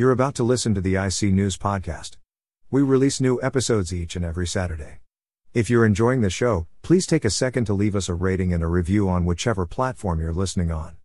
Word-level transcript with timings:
You're 0.00 0.12
about 0.12 0.34
to 0.36 0.44
listen 0.44 0.74
to 0.74 0.80
the 0.80 0.96
IC 0.96 1.30
News 1.30 1.58
Podcast. 1.58 2.16
We 2.70 2.80
release 2.80 3.20
new 3.20 3.38
episodes 3.42 3.92
each 3.92 4.16
and 4.16 4.24
every 4.24 4.46
Saturday. 4.46 5.00
If 5.52 5.68
you're 5.68 5.84
enjoying 5.84 6.22
the 6.22 6.30
show, 6.30 6.66
please 6.80 7.06
take 7.06 7.26
a 7.26 7.28
second 7.28 7.66
to 7.66 7.74
leave 7.74 7.94
us 7.94 8.08
a 8.08 8.14
rating 8.14 8.54
and 8.54 8.62
a 8.62 8.66
review 8.66 9.10
on 9.10 9.26
whichever 9.26 9.66
platform 9.66 10.18
you're 10.18 10.32
listening 10.32 10.72
on. 10.72 10.96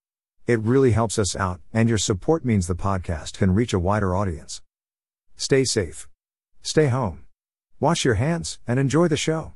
It 0.48 0.62
really 0.62 0.92
helps 0.94 1.20
us 1.20 1.36
out, 1.36 1.60
and 1.74 1.90
your 1.90 1.98
support 1.98 2.46
means 2.46 2.68
the 2.68 2.74
podcast 2.74 3.38
can 3.38 3.54
reach 3.54 3.74
a 3.74 3.80
wider 3.80 4.16
audience. 4.16 4.62
Stay 5.36 5.66
safe. 5.66 6.08
Stay 6.62 6.88
home. 6.88 7.26
Wash 7.82 8.06
your 8.06 8.16
hands 8.16 8.60
and 8.66 8.80
enjoy 8.80 9.10
the 9.10 9.18
show. 9.18 9.56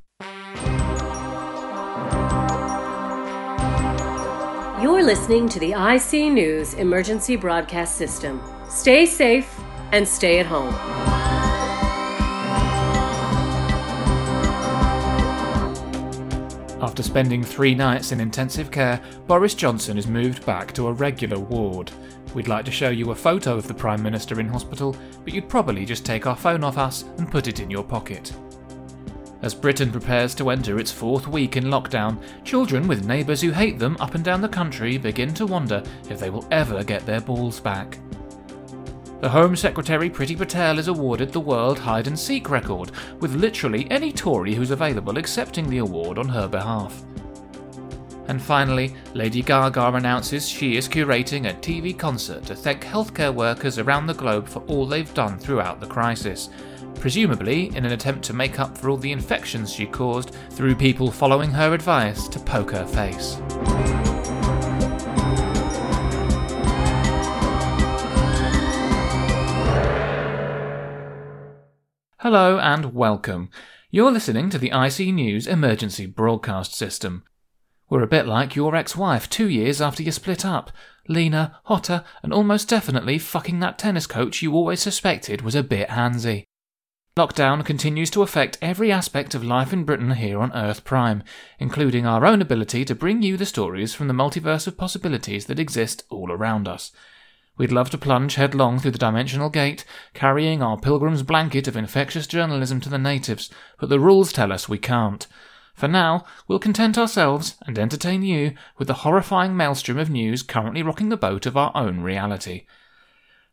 You're 4.82 5.02
listening 5.02 5.48
to 5.48 5.58
the 5.58 5.72
IC 5.72 6.30
News 6.30 6.74
Emergency 6.74 7.36
Broadcast 7.36 7.96
System. 7.96 8.42
Stay 8.70 9.04
safe 9.04 9.60
and 9.90 10.06
stay 10.06 10.38
at 10.38 10.46
home. 10.46 10.72
After 16.80 17.02
spending 17.02 17.42
three 17.42 17.74
nights 17.74 18.12
in 18.12 18.20
intensive 18.20 18.70
care, 18.70 19.02
Boris 19.26 19.54
Johnson 19.54 19.98
is 19.98 20.06
moved 20.06 20.46
back 20.46 20.72
to 20.74 20.86
a 20.86 20.92
regular 20.92 21.38
ward. 21.38 21.90
We'd 22.32 22.46
like 22.46 22.64
to 22.64 22.70
show 22.70 22.90
you 22.90 23.10
a 23.10 23.14
photo 23.14 23.56
of 23.56 23.66
the 23.66 23.74
Prime 23.74 24.02
Minister 24.04 24.38
in 24.38 24.48
hospital, 24.48 24.96
but 25.24 25.34
you'd 25.34 25.48
probably 25.48 25.84
just 25.84 26.06
take 26.06 26.28
our 26.28 26.36
phone 26.36 26.62
off 26.62 26.78
us 26.78 27.02
and 27.18 27.30
put 27.30 27.48
it 27.48 27.58
in 27.58 27.70
your 27.70 27.82
pocket. 27.82 28.32
As 29.42 29.52
Britain 29.52 29.90
prepares 29.90 30.32
to 30.36 30.50
enter 30.50 30.78
its 30.78 30.92
fourth 30.92 31.26
week 31.26 31.56
in 31.56 31.64
lockdown, 31.64 32.22
children 32.44 32.86
with 32.86 33.04
neighbours 33.04 33.40
who 33.40 33.50
hate 33.50 33.80
them 33.80 33.96
up 33.98 34.14
and 34.14 34.22
down 34.22 34.40
the 34.40 34.48
country 34.48 34.96
begin 34.96 35.34
to 35.34 35.46
wonder 35.46 35.82
if 36.08 36.20
they 36.20 36.30
will 36.30 36.46
ever 36.52 36.84
get 36.84 37.04
their 37.04 37.20
balls 37.20 37.58
back. 37.58 37.98
The 39.20 39.28
Home 39.28 39.54
Secretary 39.54 40.08
Priti 40.08 40.34
Patel 40.34 40.78
is 40.78 40.88
awarded 40.88 41.30
the 41.30 41.40
World 41.40 41.78
Hide 41.78 42.06
and 42.06 42.18
Seek 42.18 42.48
record, 42.48 42.90
with 43.20 43.34
literally 43.34 43.86
any 43.90 44.12
Tory 44.12 44.54
who's 44.54 44.70
available 44.70 45.18
accepting 45.18 45.68
the 45.68 45.76
award 45.76 46.16
on 46.16 46.26
her 46.26 46.48
behalf. 46.48 47.02
And 48.28 48.40
finally, 48.40 48.94
Lady 49.12 49.42
Gaga 49.42 49.88
announces 49.88 50.48
she 50.48 50.78
is 50.78 50.88
curating 50.88 51.50
a 51.50 51.52
TV 51.52 51.96
concert 51.96 52.44
to 52.44 52.54
thank 52.54 52.82
healthcare 52.82 53.34
workers 53.34 53.78
around 53.78 54.06
the 54.06 54.14
globe 54.14 54.48
for 54.48 54.60
all 54.60 54.86
they've 54.86 55.12
done 55.12 55.38
throughout 55.38 55.80
the 55.80 55.86
crisis, 55.86 56.48
presumably 56.94 57.66
in 57.76 57.84
an 57.84 57.92
attempt 57.92 58.24
to 58.24 58.32
make 58.32 58.58
up 58.58 58.78
for 58.78 58.88
all 58.88 58.96
the 58.96 59.12
infections 59.12 59.70
she 59.70 59.84
caused 59.84 60.34
through 60.48 60.74
people 60.74 61.10
following 61.10 61.50
her 61.50 61.74
advice 61.74 62.26
to 62.26 62.38
poke 62.38 62.70
her 62.70 62.86
face. 62.86 63.38
Hello 72.22 72.58
and 72.58 72.92
welcome. 72.92 73.48
You're 73.90 74.12
listening 74.12 74.50
to 74.50 74.58
the 74.58 74.72
IC 74.74 75.14
News 75.14 75.46
Emergency 75.46 76.04
Broadcast 76.04 76.74
System. 76.74 77.24
We're 77.88 78.02
a 78.02 78.06
bit 78.06 78.26
like 78.26 78.54
your 78.54 78.76
ex 78.76 78.94
wife 78.94 79.30
two 79.30 79.48
years 79.48 79.80
after 79.80 80.02
you 80.02 80.12
split 80.12 80.44
up. 80.44 80.70
Leaner, 81.08 81.52
hotter, 81.64 82.04
and 82.22 82.30
almost 82.30 82.68
definitely 82.68 83.18
fucking 83.18 83.60
that 83.60 83.78
tennis 83.78 84.06
coach 84.06 84.42
you 84.42 84.52
always 84.52 84.82
suspected 84.82 85.40
was 85.40 85.54
a 85.54 85.62
bit 85.62 85.88
handsy. 85.88 86.44
Lockdown 87.16 87.64
continues 87.64 88.10
to 88.10 88.20
affect 88.20 88.58
every 88.60 88.92
aspect 88.92 89.34
of 89.34 89.42
life 89.42 89.72
in 89.72 89.84
Britain 89.84 90.10
here 90.10 90.40
on 90.40 90.52
Earth 90.52 90.84
Prime, 90.84 91.22
including 91.58 92.04
our 92.04 92.26
own 92.26 92.42
ability 92.42 92.84
to 92.84 92.94
bring 92.94 93.22
you 93.22 93.38
the 93.38 93.46
stories 93.46 93.94
from 93.94 94.08
the 94.08 94.12
multiverse 94.12 94.66
of 94.66 94.76
possibilities 94.76 95.46
that 95.46 95.58
exist 95.58 96.04
all 96.10 96.30
around 96.30 96.68
us. 96.68 96.92
We'd 97.60 97.72
love 97.72 97.90
to 97.90 97.98
plunge 97.98 98.36
headlong 98.36 98.78
through 98.78 98.92
the 98.92 98.98
dimensional 98.98 99.50
gate, 99.50 99.84
carrying 100.14 100.62
our 100.62 100.78
pilgrim's 100.78 101.22
blanket 101.22 101.68
of 101.68 101.76
infectious 101.76 102.26
journalism 102.26 102.80
to 102.80 102.88
the 102.88 102.96
natives, 102.96 103.50
but 103.78 103.90
the 103.90 104.00
rules 104.00 104.32
tell 104.32 104.50
us 104.50 104.66
we 104.66 104.78
can't. 104.78 105.26
For 105.74 105.86
now, 105.86 106.24
we'll 106.48 106.58
content 106.58 106.96
ourselves 106.96 107.58
and 107.66 107.78
entertain 107.78 108.22
you 108.22 108.54
with 108.78 108.88
the 108.88 109.04
horrifying 109.04 109.58
maelstrom 109.58 109.98
of 109.98 110.08
news 110.08 110.42
currently 110.42 110.82
rocking 110.82 111.10
the 111.10 111.18
boat 111.18 111.44
of 111.44 111.54
our 111.54 111.70
own 111.74 112.00
reality. 112.00 112.64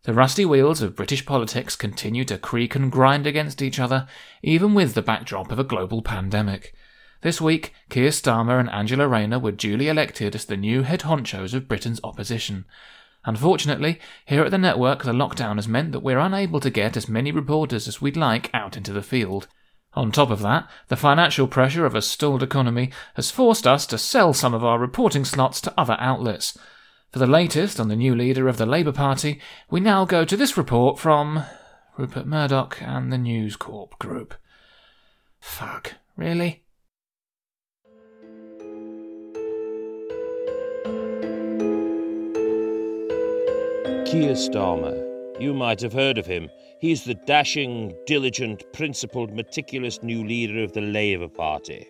The 0.03 0.13
rusty 0.13 0.46
wheels 0.46 0.81
of 0.81 0.96
British 0.96 1.25
politics 1.25 1.75
continue 1.75 2.23
to 2.23 2.38
creak 2.38 2.75
and 2.75 2.90
grind 2.90 3.28
against 3.28 3.62
each 3.62 3.78
other, 3.78 4.07
even 4.41 4.73
with 4.73 4.94
the 4.94 5.01
backdrop 5.01 5.51
of 5.51 5.59
a 5.59 5.66
global 5.66 6.01
pandemic. 6.01 6.73
This 7.23 7.41
week, 7.41 7.73
Keir 7.90 8.12
Starmer 8.12 8.57
and 8.57 8.69
Angela 8.69 9.06
Rayner 9.06 9.40
were 9.40 9.51
duly 9.51 9.90
elected 9.90 10.34
as 10.34 10.46
the 10.46 10.56
new 10.56 10.84
head 10.84 11.01
honchos 11.01 11.53
of 11.53 11.67
Britain's 11.67 12.00
opposition. 12.06 12.63
Unfortunately, 13.27 13.99
here 14.25 14.45
at 14.45 14.51
the 14.51 14.57
network, 14.57 15.03
the 15.03 15.11
lockdown 15.11 15.57
has 15.57 15.67
meant 15.67 15.91
that 15.91 15.99
we're 15.99 16.17
unable 16.17 16.61
to 16.61 16.69
get 16.69 16.95
as 16.95 17.09
many 17.09 17.29
reporters 17.29 17.85
as 17.85 18.01
we'd 18.01 18.15
like 18.15 18.49
out 18.53 18.77
into 18.77 18.93
the 18.93 19.01
field. 19.01 19.49
On 19.95 20.13
top 20.13 20.29
of 20.29 20.41
that, 20.43 20.69
the 20.88 20.95
financial 20.95 21.45
pressure 21.45 21.85
of 21.85 21.93
a 21.93 22.01
stalled 22.01 22.41
economy 22.41 22.89
has 23.16 23.29
forced 23.29 23.67
us 23.67 23.85
to 23.87 23.97
sell 23.97 24.33
some 24.33 24.53
of 24.53 24.63
our 24.63 24.79
reporting 24.79 25.25
slots 25.25 25.59
to 25.59 25.73
other 25.77 25.97
outlets. 25.99 26.57
For 27.11 27.19
the 27.19 27.27
latest 27.27 27.81
on 27.81 27.89
the 27.89 27.97
new 27.97 28.16
leader 28.16 28.47
of 28.47 28.55
the 28.55 28.66
Labour 28.66 28.93
Party, 28.93 29.41
we 29.69 29.81
now 29.81 30.05
go 30.05 30.23
to 30.23 30.37
this 30.37 30.55
report 30.55 30.97
from 30.97 31.43
Rupert 31.97 32.27
Murdoch 32.27 32.81
and 32.81 33.11
the 33.11 33.17
News 33.17 33.57
Corp 33.57 33.99
Group. 33.99 34.35
Fuck, 35.41 35.95
really? 36.16 36.63
Keir 44.07 44.35
Starmer. 44.35 44.95
You 45.38 45.53
might 45.53 45.81
have 45.81 45.91
heard 45.91 46.18
of 46.18 46.25
him. 46.25 46.50
He's 46.79 47.03
the 47.03 47.13
dashing, 47.13 47.94
diligent, 48.06 48.63
principled, 48.72 49.34
meticulous 49.34 50.01
new 50.01 50.23
leader 50.23 50.63
of 50.63 50.72
the 50.72 50.79
Labour 50.79 51.28
Party. 51.28 51.90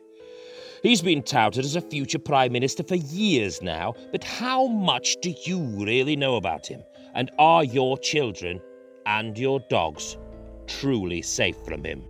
He's 0.82 1.04
been 1.04 1.22
touted 1.22 1.64
as 1.64 1.76
a 1.76 1.82
future 1.82 2.18
Prime 2.18 2.52
Minister 2.52 2.82
for 2.82 2.96
years 2.96 3.62
now, 3.62 3.94
but 4.12 4.24
how 4.24 4.66
much 4.66 5.18
do 5.22 5.32
you 5.44 5.60
really 5.60 6.16
know 6.16 6.38
about 6.38 6.66
him? 6.66 6.82
And 7.14 7.30
are 7.38 7.64
your 7.64 8.00
children 8.00 8.62
and 9.06 9.38
your 9.38 9.60
dogs 9.70 10.18
truly 10.66 11.22
safe 11.22 11.58
from 11.64 11.84
him? 11.84 12.04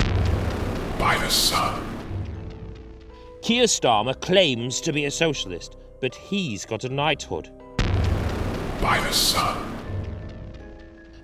Buy 0.97 1.17
the 1.19 1.29
sun. 1.29 1.84
Keir 3.41 3.66
Starmer 3.66 4.17
claims 4.22 4.79
to 4.81 4.94
be 4.94 5.03
a 5.03 5.12
socialist, 5.12 5.75
but 6.00 6.16
he's 6.16 6.66
got 6.66 6.85
a 6.85 6.90
knighthood. 6.90 7.51
Buy 8.79 9.01
the 9.06 9.12
sun. 9.12 9.76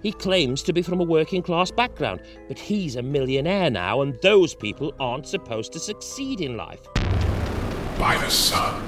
He 0.03 0.11
claims 0.11 0.61
to 0.63 0.73
be 0.73 0.81
from 0.81 0.99
a 0.99 1.05
working 1.05 1.41
class 1.41 1.71
background, 1.71 2.21
but 2.49 2.59
he's 2.59 2.97
a 2.97 3.01
millionaire 3.01 3.69
now, 3.69 4.01
and 4.01 4.19
those 4.21 4.53
people 4.53 4.93
aren't 4.99 5.25
supposed 5.25 5.71
to 5.73 5.79
succeed 5.79 6.41
in 6.41 6.57
life. 6.57 6.81
Buy 7.97 8.17
the 8.21 8.29
sun. 8.29 8.83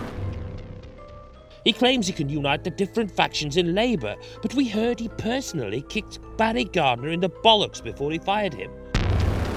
He 1.63 1.71
claims 1.71 2.05
he 2.05 2.13
can 2.13 2.29
unite 2.29 2.65
the 2.65 2.69
different 2.69 3.09
factions 3.09 3.55
in 3.55 3.73
Labour, 3.73 4.15
but 4.41 4.53
we 4.53 4.67
heard 4.67 4.99
he 4.99 5.07
personally 5.07 5.83
kicked 5.83 6.19
Barry 6.37 6.65
Gardiner 6.65 7.09
in 7.09 7.21
the 7.21 7.29
bollocks 7.29 7.81
before 7.81 8.11
he 8.11 8.19
fired 8.19 8.53
him. 8.53 8.69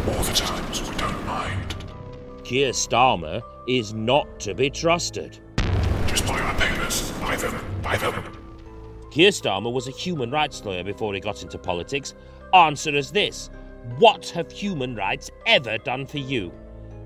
All 0.06 0.22
the 0.22 0.32
times 0.32 0.88
we 0.88 0.96
don't 0.96 1.26
mind. 1.26 1.74
Keir 2.44 2.70
Starmer 2.70 3.42
is 3.66 3.92
not 3.92 4.40
to 4.40 4.54
be 4.54 4.70
trusted. 4.70 5.38
Just 6.06 6.26
buy 6.26 6.38
our 6.38 6.54
papers. 6.54 7.10
Buy 7.20 7.36
them. 7.36 7.60
Buy 7.82 7.96
them. 7.96 8.37
Keir 9.18 9.32
Starmer 9.32 9.72
was 9.72 9.88
a 9.88 9.90
human 9.90 10.30
rights 10.30 10.64
lawyer 10.64 10.84
before 10.84 11.12
he 11.12 11.18
got 11.18 11.42
into 11.42 11.58
politics. 11.58 12.14
Answer 12.54 12.96
us 12.96 13.10
this 13.10 13.50
What 13.98 14.28
have 14.28 14.48
human 14.48 14.94
rights 14.94 15.28
ever 15.44 15.76
done 15.78 16.06
for 16.06 16.18
you? 16.18 16.52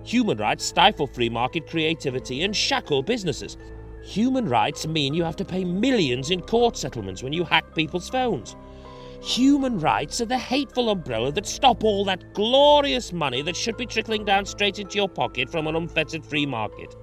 Human 0.04 0.36
rights 0.36 0.62
stifle 0.62 1.06
free 1.06 1.30
market 1.30 1.66
creativity 1.66 2.42
and 2.42 2.54
shackle 2.54 3.02
businesses. 3.02 3.56
Human 4.02 4.46
rights 4.46 4.86
mean 4.86 5.14
you 5.14 5.24
have 5.24 5.36
to 5.36 5.44
pay 5.46 5.64
millions 5.64 6.30
in 6.30 6.42
court 6.42 6.76
settlements 6.76 7.22
when 7.22 7.32
you 7.32 7.44
hack 7.44 7.74
people's 7.74 8.10
phones. 8.10 8.56
Human 9.22 9.78
rights 9.78 10.20
are 10.20 10.26
the 10.26 10.36
hateful 10.36 10.90
umbrella 10.90 11.32
that 11.32 11.46
stop 11.46 11.82
all 11.82 12.04
that 12.04 12.34
glorious 12.34 13.14
money 13.14 13.40
that 13.40 13.56
should 13.56 13.78
be 13.78 13.86
trickling 13.86 14.26
down 14.26 14.44
straight 14.44 14.78
into 14.78 14.96
your 14.96 15.08
pocket 15.08 15.48
from 15.48 15.66
an 15.66 15.76
unfettered 15.76 16.26
free 16.26 16.44
market. 16.44 16.94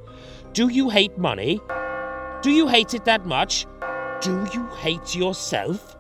Do 0.53 0.67
you 0.67 0.88
hate 0.88 1.17
money? 1.17 1.59
Do 2.44 2.51
you 2.51 2.67
hate 2.67 2.94
it 2.94 3.05
that 3.05 3.25
much? 3.25 3.65
Do 4.21 4.45
you 4.54 4.68
hate 4.81 5.16
yourself? 5.16 5.95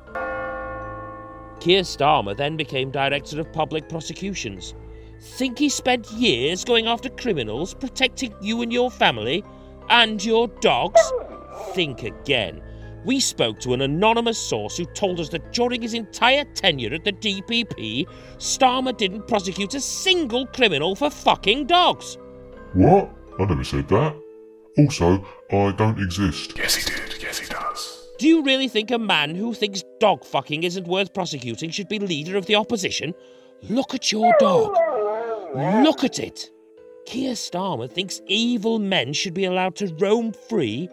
Keir 1.61 1.83
Starmer 1.83 2.35
then 2.35 2.57
became 2.57 2.91
Director 2.91 3.39
of 3.39 3.53
Public 3.53 3.87
Prosecutions. 3.87 4.73
Think 5.21 5.57
he 5.57 5.69
spent 5.69 6.11
years 6.11 6.65
going 6.65 6.87
after 6.87 7.09
criminals, 7.09 7.73
protecting 7.73 8.33
you 8.41 8.61
and 8.61 8.73
your 8.73 8.91
family? 8.91 9.43
And 9.89 10.23
your 10.23 10.49
dogs? 10.59 10.99
Think 11.73 12.03
again. 12.03 12.61
We 13.05 13.21
spoke 13.21 13.59
to 13.61 13.73
an 13.73 13.81
anonymous 13.81 14.37
source 14.37 14.75
who 14.75 14.85
told 14.85 15.21
us 15.21 15.29
that 15.29 15.53
during 15.53 15.81
his 15.81 15.93
entire 15.93 16.43
tenure 16.43 16.93
at 16.93 17.05
the 17.05 17.13
DPP, 17.13 18.05
Starmer 18.37 18.97
didn't 18.97 19.29
prosecute 19.29 19.75
a 19.75 19.79
single 19.79 20.45
criminal 20.47 20.93
for 20.93 21.09
fucking 21.09 21.67
dogs. 21.67 22.17
What? 22.73 23.09
I 23.39 23.45
never 23.45 23.63
said 23.63 23.87
that. 23.87 24.13
Also, 24.77 25.25
I 25.51 25.71
don't 25.71 25.99
exist. 25.99 26.57
Yes, 26.57 26.75
he 26.75 26.91
did. 26.91 27.08
Do 28.19 28.27
you 28.27 28.43
really 28.43 28.67
think 28.67 28.91
a 28.91 28.99
man 28.99 29.33
who 29.33 29.53
thinks 29.53 29.81
dog 30.01 30.25
fucking 30.25 30.63
isn't 30.63 30.89
worth 30.89 31.13
prosecuting 31.13 31.69
should 31.69 31.87
be 31.87 31.99
leader 31.99 32.35
of 32.35 32.47
the 32.47 32.55
opposition? 32.55 33.13
Look 33.69 33.95
at 33.95 34.11
your 34.11 34.35
dog. 34.41 34.75
Look 35.85 36.03
at 36.03 36.19
it. 36.19 36.49
Keir 37.05 37.31
Starmer 37.31 37.89
thinks 37.89 38.19
evil 38.27 38.77
men 38.77 39.13
should 39.13 39.33
be 39.33 39.45
allowed 39.45 39.77
to 39.77 39.95
roam 40.01 40.33
free, 40.49 40.89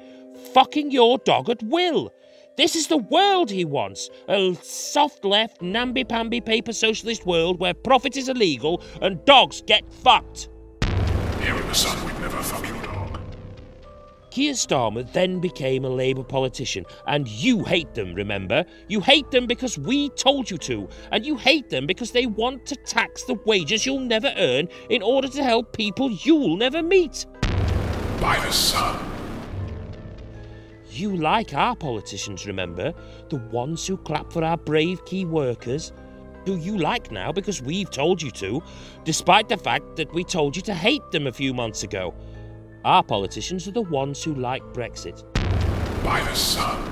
fucking 0.55 0.93
your 0.93 1.19
dog 1.19 1.51
at 1.51 1.61
will. 1.65 2.13
This 2.57 2.77
is 2.77 2.87
the 2.87 2.97
world 2.97 3.51
he 3.51 3.65
wants 3.65 4.09
a 4.29 4.55
soft 4.63 5.25
left, 5.25 5.61
namby 5.61 6.05
pamby 6.05 6.41
paper 6.41 6.73
socialist 6.73 7.27
world 7.27 7.59
where 7.59 7.75
profit 7.75 8.17
is 8.17 8.29
illegal 8.29 8.81
and 9.03 9.23
dogs 9.25 9.63
get 9.67 9.83
fucked. 9.93 10.49
Here 11.41 11.57
in 11.57 11.67
the 11.67 11.75
sun, 11.75 12.07
we'd 12.07 12.21
never 12.21 12.41
fuck 12.41 12.65
your 12.69 12.81
dog. 12.85 12.96
Keir 14.37 14.53
Starmer 14.53 15.11
then 15.15 15.41
became 15.41 15.87
a 15.87 15.89
Labour 15.89 16.23
politician, 16.23 16.85
and 17.07 17.27
you 17.27 17.65
hate 17.65 17.95
them, 17.95 18.13
remember? 18.13 18.67
You 18.87 19.01
hate 19.01 19.31
them 19.31 19.47
because 19.47 19.79
we 19.79 20.11
told 20.11 20.51
you 20.51 20.59
to, 20.59 20.91
and 21.11 21.25
you 21.25 21.39
hate 21.39 21.71
them 21.71 21.87
because 21.87 22.11
they 22.11 22.27
want 22.27 22.67
to 22.67 22.77
tax 22.77 23.23
the 23.23 23.41
wages 23.47 23.87
you'll 23.87 24.01
never 24.01 24.31
earn 24.37 24.69
in 24.91 25.01
order 25.01 25.27
to 25.29 25.43
help 25.43 25.75
people 25.75 26.11
you'll 26.11 26.59
never 26.59 26.83
meet. 26.83 27.25
Buy 28.21 28.39
the 28.45 28.53
sun. 28.53 29.03
You 30.91 31.17
like 31.17 31.55
our 31.55 31.75
politicians, 31.75 32.47
remember? 32.47 32.93
The 33.31 33.37
ones 33.37 33.87
who 33.87 33.97
clap 33.97 34.31
for 34.31 34.45
our 34.45 34.59
brave 34.59 35.03
key 35.07 35.25
workers. 35.25 35.95
Who 36.45 36.57
you 36.57 36.77
like 36.77 37.11
now 37.11 37.33
because 37.33 37.63
we've 37.63 37.91
told 37.91 38.21
you 38.21 38.31
to, 38.33 38.63
despite 39.03 39.49
the 39.49 39.57
fact 39.57 39.97
that 39.97 40.13
we 40.13 40.25
told 40.25 40.57
you 40.57 40.63
to 40.63 40.75
hate 40.75 41.11
them 41.11 41.27
a 41.27 41.33
few 41.33 41.55
months 41.55 41.85
ago. 41.85 42.15
Our 42.87 43.03
politicians 43.03 43.67
are 43.67 43.73
the 43.73 43.83
ones 43.83 44.23
who 44.23 44.33
like 44.37 44.63
Brexit. 44.73 45.25
Buy 46.05 46.21
the 46.21 46.35
sun. 46.35 46.89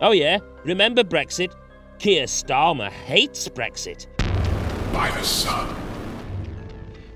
Oh, 0.00 0.10
yeah, 0.10 0.40
remember 0.64 1.04
Brexit? 1.04 1.54
Keir 2.00 2.24
Starmer 2.24 2.90
hates 2.90 3.48
Brexit. 3.48 4.08
Buy 4.92 5.12
the 5.12 5.22
sun. 5.22 5.72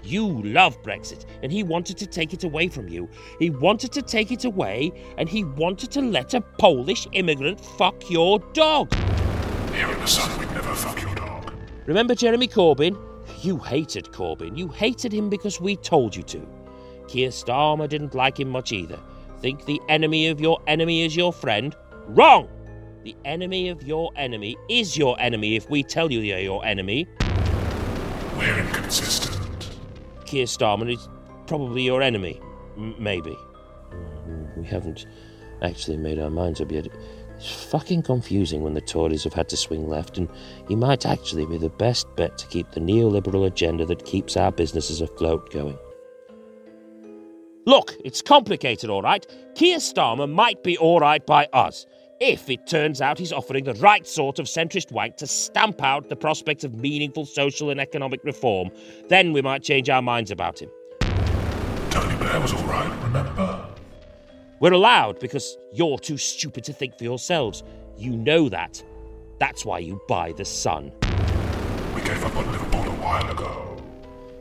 You 0.04 0.28
love 0.44 0.80
Brexit, 0.84 1.24
and 1.42 1.50
he 1.50 1.64
wanted 1.64 1.98
to 1.98 2.06
take 2.06 2.34
it 2.34 2.44
away 2.44 2.68
from 2.68 2.86
you. 2.86 3.08
He 3.40 3.50
wanted 3.50 3.90
to 3.94 4.02
take 4.02 4.30
it 4.30 4.44
away, 4.44 4.92
and 5.18 5.28
he 5.28 5.42
wanted 5.42 5.90
to 5.90 6.00
let 6.00 6.34
a 6.34 6.40
Polish 6.40 7.08
immigrant 7.10 7.60
fuck 7.60 8.08
your 8.08 8.38
dog. 8.52 8.94
Here 9.74 9.90
in 9.90 9.98
the 9.98 10.06
sun, 10.06 10.38
we'd 10.38 10.52
never 10.52 10.72
fuck 10.72 11.02
your 11.02 11.16
dog. 11.16 11.52
Remember 11.86 12.14
Jeremy 12.14 12.46
Corbyn? 12.46 12.96
You 13.42 13.58
hated 13.58 14.04
Corbyn. 14.12 14.56
You 14.56 14.68
hated 14.68 15.12
him 15.12 15.28
because 15.28 15.60
we 15.60 15.74
told 15.74 16.14
you 16.14 16.22
to. 16.22 16.57
Keir 17.08 17.30
Starmer 17.30 17.88
didn't 17.88 18.14
like 18.14 18.38
him 18.38 18.48
much 18.48 18.70
either. 18.72 18.98
Think 19.40 19.64
the 19.64 19.80
enemy 19.88 20.28
of 20.28 20.40
your 20.40 20.60
enemy 20.66 21.04
is 21.04 21.16
your 21.16 21.32
friend? 21.32 21.74
Wrong! 22.06 22.48
The 23.04 23.16
enemy 23.24 23.68
of 23.70 23.82
your 23.82 24.10
enemy 24.16 24.56
is 24.68 24.96
your 24.96 25.18
enemy 25.20 25.56
if 25.56 25.70
we 25.70 25.82
tell 25.82 26.12
you 26.12 26.20
they're 26.20 26.40
your 26.40 26.64
enemy. 26.64 27.06
We're 28.36 28.58
inconsistent. 28.58 29.70
Keir 30.26 30.44
Starmer 30.44 30.92
is 30.92 31.08
probably 31.46 31.82
your 31.82 32.02
enemy. 32.02 32.40
M- 32.76 32.94
maybe. 32.98 33.36
We 34.56 34.64
haven't 34.64 35.06
actually 35.62 35.96
made 35.96 36.18
our 36.18 36.30
minds 36.30 36.60
up 36.60 36.70
yet. 36.70 36.88
It's 37.36 37.64
fucking 37.70 38.02
confusing 38.02 38.62
when 38.62 38.74
the 38.74 38.80
Tories 38.80 39.24
have 39.24 39.32
had 39.32 39.48
to 39.50 39.56
swing 39.56 39.88
left, 39.88 40.18
and 40.18 40.28
he 40.66 40.74
might 40.74 41.06
actually 41.06 41.46
be 41.46 41.56
the 41.56 41.70
best 41.70 42.06
bet 42.16 42.36
to 42.38 42.46
keep 42.48 42.70
the 42.72 42.80
neoliberal 42.80 43.46
agenda 43.46 43.86
that 43.86 44.04
keeps 44.04 44.36
our 44.36 44.50
businesses 44.50 45.00
afloat 45.00 45.50
going. 45.50 45.78
Look, 47.68 47.92
it's 48.02 48.22
complicated, 48.22 48.88
all 48.88 49.02
right. 49.02 49.26
Keir 49.54 49.76
Starmer 49.76 50.26
might 50.26 50.62
be 50.62 50.78
all 50.78 51.00
right 51.00 51.24
by 51.26 51.46
us. 51.52 51.84
If 52.18 52.48
it 52.48 52.66
turns 52.66 53.02
out 53.02 53.18
he's 53.18 53.30
offering 53.30 53.64
the 53.64 53.74
right 53.74 54.06
sort 54.06 54.38
of 54.38 54.46
centrist 54.46 54.90
wank 54.90 55.18
to 55.18 55.26
stamp 55.26 55.82
out 55.82 56.08
the 56.08 56.16
prospect 56.16 56.64
of 56.64 56.74
meaningful 56.74 57.26
social 57.26 57.68
and 57.68 57.78
economic 57.78 58.24
reform, 58.24 58.70
then 59.10 59.34
we 59.34 59.42
might 59.42 59.62
change 59.62 59.90
our 59.90 60.00
minds 60.00 60.30
about 60.30 60.62
him. 60.62 60.70
Tony 61.90 62.16
Blair 62.16 62.40
was 62.40 62.54
alright, 62.54 63.02
remember? 63.02 63.66
We're 64.60 64.72
allowed 64.72 65.20
because 65.20 65.58
you're 65.70 65.98
too 65.98 66.16
stupid 66.16 66.64
to 66.64 66.72
think 66.72 66.96
for 66.96 67.04
yourselves. 67.04 67.64
You 67.98 68.16
know 68.16 68.48
that. 68.48 68.82
That's 69.40 69.66
why 69.66 69.80
you 69.80 70.00
buy 70.08 70.32
the 70.32 70.46
Sun. 70.46 70.90
We 71.94 72.00
gave 72.00 72.24
up 72.24 72.34
on 72.34 72.50
Liverpool 72.50 72.84
a 72.84 72.96
while 72.96 73.30
ago. 73.30 73.76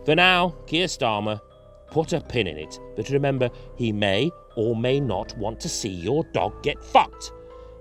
For 0.05 0.15
now, 0.15 0.55
Keir 0.65 0.87
Starmer, 0.87 1.41
put 1.89 2.13
a 2.13 2.21
pin 2.21 2.47
in 2.47 2.57
it. 2.57 2.79
But 2.95 3.09
remember, 3.09 3.49
he 3.75 3.91
may 3.91 4.31
or 4.55 4.75
may 4.75 4.99
not 4.99 5.37
want 5.37 5.59
to 5.61 5.69
see 5.69 5.89
your 5.89 6.23
dog 6.33 6.63
get 6.63 6.83
fucked. 6.83 7.31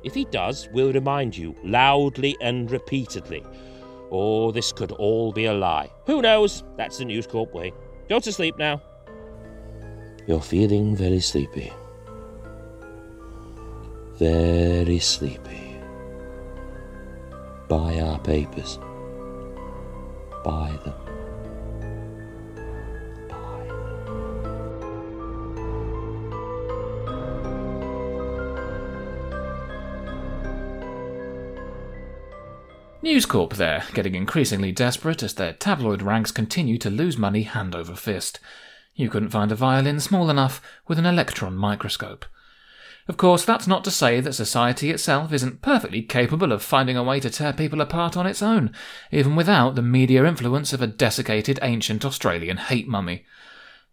If 0.04 0.14
he 0.14 0.24
does, 0.26 0.68
we'll 0.72 0.92
remind 0.92 1.36
you 1.36 1.54
loudly 1.64 2.36
and 2.40 2.70
repeatedly. 2.70 3.44
Or 4.10 4.52
this 4.52 4.72
could 4.72 4.92
all 4.92 5.32
be 5.32 5.46
a 5.46 5.54
lie. 5.54 5.90
Who 6.06 6.22
knows? 6.22 6.62
That's 6.76 6.98
the 6.98 7.04
News 7.04 7.26
Corp 7.26 7.52
way. 7.52 7.72
Go 8.08 8.20
to 8.20 8.32
sleep 8.32 8.56
now. 8.56 8.80
You're 10.26 10.40
feeling 10.40 10.94
very 10.94 11.20
sleepy. 11.20 11.72
Very 14.18 14.98
sleepy. 14.98 15.76
Buy 17.68 18.00
our 18.00 18.18
papers. 18.20 18.78
Buy 20.44 20.78
them. 20.84 21.05
News 33.02 33.26
Corp 33.26 33.54
there, 33.54 33.84
getting 33.92 34.14
increasingly 34.14 34.72
desperate 34.72 35.22
as 35.22 35.34
their 35.34 35.52
tabloid 35.52 36.02
ranks 36.02 36.30
continue 36.30 36.78
to 36.78 36.90
lose 36.90 37.18
money 37.18 37.42
hand 37.42 37.74
over 37.74 37.94
fist. 37.94 38.40
You 38.94 39.10
couldn't 39.10 39.28
find 39.28 39.52
a 39.52 39.54
violin 39.54 40.00
small 40.00 40.30
enough 40.30 40.62
with 40.88 40.98
an 40.98 41.06
electron 41.06 41.56
microscope. 41.56 42.24
Of 43.06 43.16
course, 43.16 43.44
that's 43.44 43.68
not 43.68 43.84
to 43.84 43.90
say 43.90 44.20
that 44.20 44.32
society 44.32 44.90
itself 44.90 45.32
isn't 45.32 45.62
perfectly 45.62 46.02
capable 46.02 46.50
of 46.50 46.62
finding 46.62 46.96
a 46.96 47.04
way 47.04 47.20
to 47.20 47.30
tear 47.30 47.52
people 47.52 47.80
apart 47.80 48.16
on 48.16 48.26
its 48.26 48.42
own, 48.42 48.72
even 49.12 49.36
without 49.36 49.76
the 49.76 49.82
media 49.82 50.24
influence 50.24 50.72
of 50.72 50.82
a 50.82 50.88
desiccated 50.88 51.60
ancient 51.62 52.04
Australian 52.04 52.56
hate 52.56 52.88
mummy. 52.88 53.24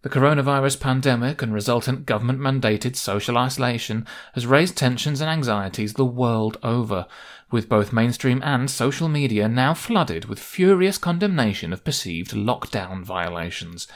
The 0.04 0.10
coronavirus 0.10 0.82
pandemic 0.82 1.42
and 1.42 1.54
resultant 1.54 2.06
government 2.06 2.38
mandated 2.38 2.98
social 2.98 3.38
isolation 3.38 4.06
has 4.34 4.46
raised 4.46 4.76
tensions 4.76 5.22
and 5.22 5.30
anxieties 5.30 5.94
the 5.94 6.04
world 6.04 6.58
over, 6.62 7.08
with 7.52 7.70
both 7.70 7.94
mainstream 7.94 8.42
and 8.44 8.70
social 8.70 9.08
media 9.08 9.48
now 9.48 9.74
flooded 9.74 10.26
with 10.26 10.40
furious 10.40 10.98
condemnation 10.98 11.72
of 11.72 11.86
perceived 11.86 12.32
lockdown 12.32 13.06
violations. 13.06 13.88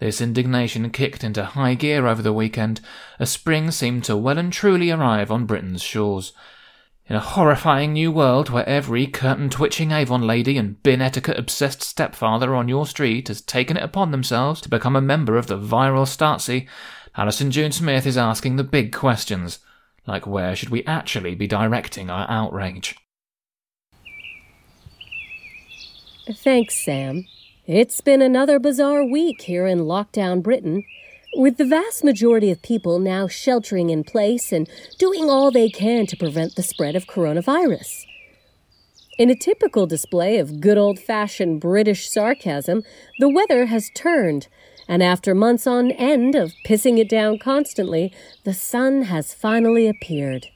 This 0.00 0.20
indignation 0.20 0.90
kicked 0.90 1.22
into 1.22 1.44
high 1.44 1.74
gear 1.74 2.08
over 2.08 2.22
the 2.22 2.32
weekend 2.32 2.80
as 3.20 3.30
spring 3.30 3.70
seemed 3.70 4.02
to 4.04 4.16
well 4.16 4.38
and 4.38 4.52
truly 4.52 4.90
arrive 4.90 5.30
on 5.30 5.46
Britain's 5.46 5.80
shores. 5.80 6.32
In 7.08 7.14
a 7.14 7.20
horrifying 7.20 7.92
new 7.92 8.10
world 8.10 8.50
where 8.50 8.68
every 8.68 9.06
curtain 9.06 9.48
twitching 9.48 9.92
Avon 9.92 10.22
lady 10.26 10.58
and 10.58 10.82
bin 10.82 11.00
etiquette 11.00 11.38
obsessed 11.38 11.80
stepfather 11.80 12.52
on 12.52 12.68
your 12.68 12.84
street 12.84 13.28
has 13.28 13.40
taken 13.40 13.76
it 13.76 13.84
upon 13.84 14.10
themselves 14.10 14.60
to 14.62 14.68
become 14.68 14.96
a 14.96 15.00
member 15.00 15.36
of 15.36 15.46
the 15.46 15.56
viral 15.56 16.04
Stasi, 16.04 16.66
Alison 17.16 17.52
June 17.52 17.70
Smith 17.70 18.06
is 18.06 18.18
asking 18.18 18.56
the 18.56 18.64
big 18.64 18.92
questions, 18.92 19.60
like 20.04 20.26
where 20.26 20.56
should 20.56 20.70
we 20.70 20.84
actually 20.84 21.36
be 21.36 21.46
directing 21.46 22.10
our 22.10 22.28
outrage? 22.28 22.96
Thanks, 26.28 26.74
Sam. 26.84 27.24
It's 27.66 28.00
been 28.00 28.20
another 28.20 28.58
bizarre 28.58 29.04
week 29.04 29.42
here 29.42 29.68
in 29.68 29.80
lockdown 29.80 30.42
Britain, 30.42 30.84
with 31.36 31.58
the 31.58 31.66
vast 31.66 32.02
majority 32.02 32.50
of 32.50 32.62
people 32.62 32.98
now 32.98 33.28
sheltering 33.28 33.90
in 33.90 34.02
place 34.02 34.52
and 34.52 34.68
doing 34.98 35.28
all 35.28 35.50
they 35.50 35.68
can 35.68 36.06
to 36.06 36.16
prevent 36.16 36.56
the 36.56 36.62
spread 36.62 36.96
of 36.96 37.06
coronavirus. 37.06 38.06
In 39.18 39.28
a 39.28 39.36
typical 39.36 39.86
display 39.86 40.38
of 40.38 40.60
good 40.60 40.78
old 40.78 40.98
fashioned 40.98 41.60
British 41.60 42.10
sarcasm, 42.10 42.82
the 43.18 43.28
weather 43.28 43.66
has 43.66 43.90
turned, 43.94 44.48
and 44.88 45.02
after 45.02 45.34
months 45.34 45.66
on 45.66 45.90
end 45.90 46.34
of 46.34 46.52
pissing 46.66 46.98
it 46.98 47.08
down 47.08 47.38
constantly, 47.38 48.12
the 48.44 48.54
sun 48.54 49.02
has 49.02 49.34
finally 49.34 49.86
appeared. 49.86 50.46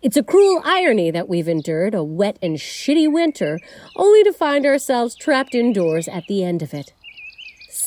It's 0.00 0.16
a 0.16 0.22
cruel 0.22 0.62
irony 0.64 1.10
that 1.10 1.28
we've 1.28 1.48
endured 1.48 1.94
a 1.94 2.04
wet 2.04 2.38
and 2.40 2.56
shitty 2.56 3.12
winter 3.12 3.58
only 3.96 4.22
to 4.24 4.32
find 4.32 4.64
ourselves 4.64 5.16
trapped 5.16 5.54
indoors 5.54 6.06
at 6.06 6.24
the 6.28 6.44
end 6.44 6.62
of 6.62 6.72
it. 6.72 6.92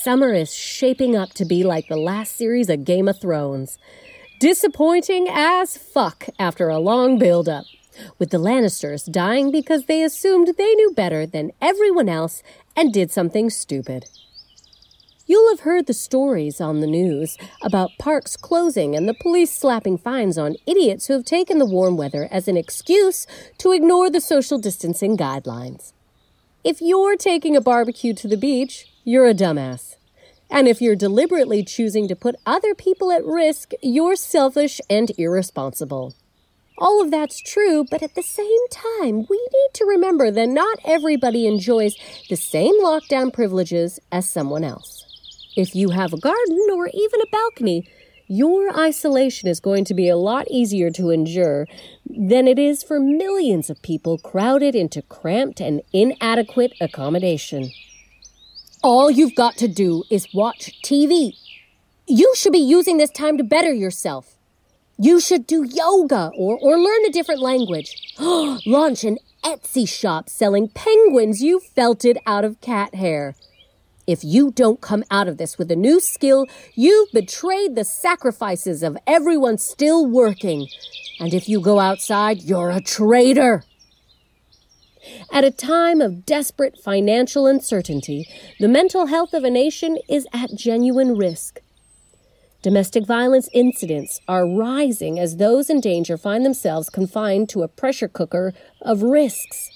Summer 0.01 0.33
is 0.33 0.51
shaping 0.51 1.15
up 1.15 1.31
to 1.33 1.45
be 1.45 1.63
like 1.63 1.87
the 1.87 1.95
last 1.95 2.35
series 2.35 2.71
of 2.71 2.85
Game 2.85 3.07
of 3.07 3.21
Thrones. 3.21 3.77
Disappointing 4.39 5.27
as 5.29 5.77
fuck 5.77 6.25
after 6.39 6.69
a 6.69 6.79
long 6.79 7.19
build-up, 7.19 7.65
with 8.17 8.31
the 8.31 8.39
Lannisters 8.39 9.11
dying 9.11 9.51
because 9.51 9.85
they 9.85 10.01
assumed 10.01 10.55
they 10.57 10.73
knew 10.73 10.91
better 10.95 11.27
than 11.27 11.51
everyone 11.61 12.09
else 12.09 12.41
and 12.75 12.91
did 12.91 13.11
something 13.11 13.51
stupid. 13.51 14.05
You'll 15.27 15.51
have 15.51 15.59
heard 15.59 15.85
the 15.85 15.93
stories 15.93 16.59
on 16.59 16.79
the 16.79 16.87
news 16.87 17.37
about 17.61 17.91
parks 17.99 18.35
closing 18.35 18.95
and 18.95 19.07
the 19.07 19.13
police 19.21 19.53
slapping 19.53 19.99
fines 19.99 20.35
on 20.35 20.55
idiots 20.65 21.05
who 21.05 21.13
have 21.13 21.25
taken 21.25 21.59
the 21.59 21.65
warm 21.65 21.95
weather 21.95 22.27
as 22.31 22.47
an 22.47 22.57
excuse 22.57 23.27
to 23.59 23.71
ignore 23.71 24.09
the 24.09 24.19
social 24.19 24.57
distancing 24.57 25.15
guidelines. 25.15 25.93
If 26.63 26.81
you're 26.81 27.17
taking 27.17 27.55
a 27.55 27.61
barbecue 27.61 28.15
to 28.15 28.27
the 28.27 28.35
beach, 28.35 28.87
you're 29.03 29.27
a 29.27 29.33
dumbass. 29.33 29.95
And 30.49 30.67
if 30.67 30.81
you're 30.81 30.95
deliberately 30.95 31.63
choosing 31.63 32.07
to 32.07 32.15
put 32.15 32.35
other 32.45 32.75
people 32.75 33.11
at 33.11 33.25
risk, 33.25 33.71
you're 33.81 34.15
selfish 34.15 34.81
and 34.89 35.11
irresponsible. 35.17 36.13
All 36.77 37.01
of 37.01 37.11
that's 37.11 37.41
true, 37.41 37.85
but 37.89 38.03
at 38.03 38.15
the 38.15 38.23
same 38.23 38.67
time, 38.69 39.25
we 39.29 39.37
need 39.37 39.73
to 39.73 39.85
remember 39.85 40.31
that 40.31 40.49
not 40.49 40.79
everybody 40.83 41.47
enjoys 41.47 41.95
the 42.29 42.35
same 42.35 42.73
lockdown 42.81 43.31
privileges 43.31 43.99
as 44.11 44.27
someone 44.27 44.63
else. 44.63 45.05
If 45.55 45.75
you 45.75 45.91
have 45.91 46.13
a 46.13 46.19
garden 46.19 46.67
or 46.73 46.89
even 46.93 47.21
a 47.21 47.31
balcony, 47.31 47.87
your 48.27 48.77
isolation 48.77 49.49
is 49.49 49.59
going 49.59 49.85
to 49.85 49.93
be 49.93 50.07
a 50.07 50.15
lot 50.15 50.47
easier 50.49 50.89
to 50.91 51.09
endure 51.09 51.67
than 52.05 52.47
it 52.47 52.57
is 52.57 52.81
for 52.81 52.99
millions 52.99 53.69
of 53.69 53.81
people 53.81 54.17
crowded 54.17 54.73
into 54.73 55.01
cramped 55.01 55.59
and 55.59 55.81
inadequate 55.91 56.73
accommodation. 56.79 57.71
All 58.83 59.11
you've 59.11 59.35
got 59.35 59.57
to 59.57 59.67
do 59.67 60.03
is 60.09 60.33
watch 60.33 60.71
TV. 60.81 61.35
You 62.07 62.33
should 62.35 62.51
be 62.51 62.57
using 62.57 62.97
this 62.97 63.11
time 63.11 63.37
to 63.37 63.43
better 63.43 63.71
yourself. 63.71 64.35
You 64.97 65.19
should 65.19 65.45
do 65.45 65.63
yoga 65.63 66.31
or, 66.35 66.57
or 66.57 66.79
learn 66.79 67.05
a 67.05 67.11
different 67.11 67.41
language. 67.41 67.95
Launch 68.19 69.03
an 69.03 69.19
Etsy 69.43 69.87
shop 69.87 70.29
selling 70.29 70.67
penguins 70.67 71.43
you 71.43 71.59
felted 71.59 72.17
out 72.25 72.43
of 72.43 72.59
cat 72.59 72.95
hair. 72.95 73.35
If 74.07 74.23
you 74.23 74.49
don't 74.49 74.81
come 74.81 75.03
out 75.11 75.27
of 75.27 75.37
this 75.37 75.59
with 75.59 75.69
a 75.69 75.75
new 75.75 75.99
skill, 75.99 76.47
you've 76.73 77.11
betrayed 77.11 77.75
the 77.75 77.85
sacrifices 77.85 78.81
of 78.81 78.97
everyone 79.05 79.59
still 79.59 80.07
working. 80.07 80.67
And 81.19 81.35
if 81.35 81.47
you 81.47 81.61
go 81.61 81.79
outside, 81.79 82.41
you're 82.41 82.71
a 82.71 82.81
traitor. 82.81 83.63
At 85.31 85.43
a 85.43 85.51
time 85.51 86.01
of 86.01 86.25
desperate 86.25 86.77
financial 86.77 87.47
uncertainty, 87.47 88.27
the 88.59 88.67
mental 88.67 89.07
health 89.07 89.33
of 89.33 89.43
a 89.43 89.49
nation 89.49 89.97
is 90.09 90.27
at 90.33 90.55
genuine 90.55 91.15
risk. 91.15 91.59
Domestic 92.61 93.07
violence 93.07 93.49
incidents 93.53 94.19
are 94.27 94.47
rising 94.47 95.17
as 95.17 95.37
those 95.37 95.69
in 95.69 95.81
danger 95.81 96.17
find 96.17 96.45
themselves 96.45 96.89
confined 96.89 97.49
to 97.49 97.63
a 97.63 97.67
pressure 97.67 98.07
cooker 98.07 98.53
of 98.81 99.01
risks. 99.01 99.71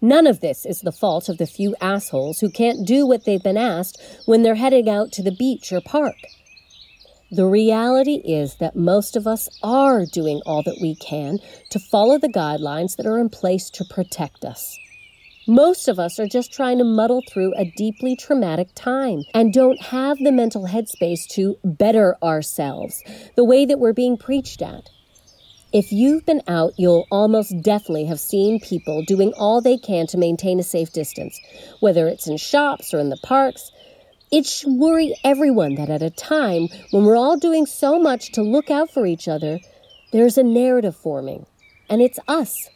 None 0.00 0.28
of 0.28 0.40
this 0.40 0.64
is 0.64 0.80
the 0.80 0.92
fault 0.92 1.28
of 1.28 1.38
the 1.38 1.46
few 1.46 1.74
assholes 1.80 2.38
who 2.38 2.50
can't 2.50 2.86
do 2.86 3.06
what 3.06 3.24
they've 3.24 3.42
been 3.42 3.56
asked 3.56 4.00
when 4.26 4.42
they're 4.42 4.54
heading 4.54 4.88
out 4.88 5.10
to 5.12 5.22
the 5.22 5.32
beach 5.32 5.72
or 5.72 5.80
park. 5.80 6.14
The 7.32 7.46
reality 7.46 8.22
is 8.24 8.54
that 8.56 8.76
most 8.76 9.16
of 9.16 9.26
us 9.26 9.48
are 9.60 10.06
doing 10.06 10.40
all 10.46 10.62
that 10.62 10.78
we 10.80 10.94
can 10.94 11.40
to 11.70 11.80
follow 11.80 12.18
the 12.18 12.28
guidelines 12.28 12.96
that 12.96 13.06
are 13.06 13.18
in 13.18 13.30
place 13.30 13.68
to 13.70 13.84
protect 13.84 14.44
us. 14.44 14.78
Most 15.48 15.88
of 15.88 15.98
us 15.98 16.20
are 16.20 16.28
just 16.28 16.52
trying 16.52 16.78
to 16.78 16.84
muddle 16.84 17.22
through 17.28 17.52
a 17.56 17.72
deeply 17.76 18.14
traumatic 18.14 18.68
time 18.74 19.22
and 19.34 19.52
don't 19.52 19.80
have 19.80 20.18
the 20.18 20.30
mental 20.30 20.66
headspace 20.66 21.26
to 21.30 21.58
better 21.64 22.16
ourselves 22.22 23.02
the 23.34 23.44
way 23.44 23.64
that 23.64 23.80
we're 23.80 23.92
being 23.92 24.16
preached 24.16 24.62
at. 24.62 24.88
If 25.72 25.92
you've 25.92 26.24
been 26.24 26.42
out, 26.46 26.74
you'll 26.76 27.06
almost 27.10 27.60
definitely 27.60 28.06
have 28.06 28.20
seen 28.20 28.60
people 28.60 29.04
doing 29.04 29.32
all 29.36 29.60
they 29.60 29.76
can 29.76 30.06
to 30.08 30.16
maintain 30.16 30.60
a 30.60 30.64
safe 30.64 30.92
distance, 30.92 31.38
whether 31.80 32.06
it's 32.06 32.28
in 32.28 32.36
shops 32.36 32.94
or 32.94 32.98
in 32.98 33.10
the 33.10 33.18
parks. 33.18 33.72
It 34.32 34.44
should 34.44 34.72
worry 34.72 35.14
everyone 35.22 35.76
that 35.76 35.88
at 35.88 36.02
a 36.02 36.10
time 36.10 36.68
when 36.90 37.04
we're 37.04 37.16
all 37.16 37.36
doing 37.36 37.64
so 37.64 37.98
much 37.98 38.32
to 38.32 38.42
look 38.42 38.70
out 38.70 38.90
for 38.90 39.06
each 39.06 39.28
other, 39.28 39.60
there's 40.12 40.36
a 40.36 40.42
narrative 40.42 40.96
forming. 40.96 41.46
And 41.88 42.02
it's 42.02 42.18
us, 42.26 42.68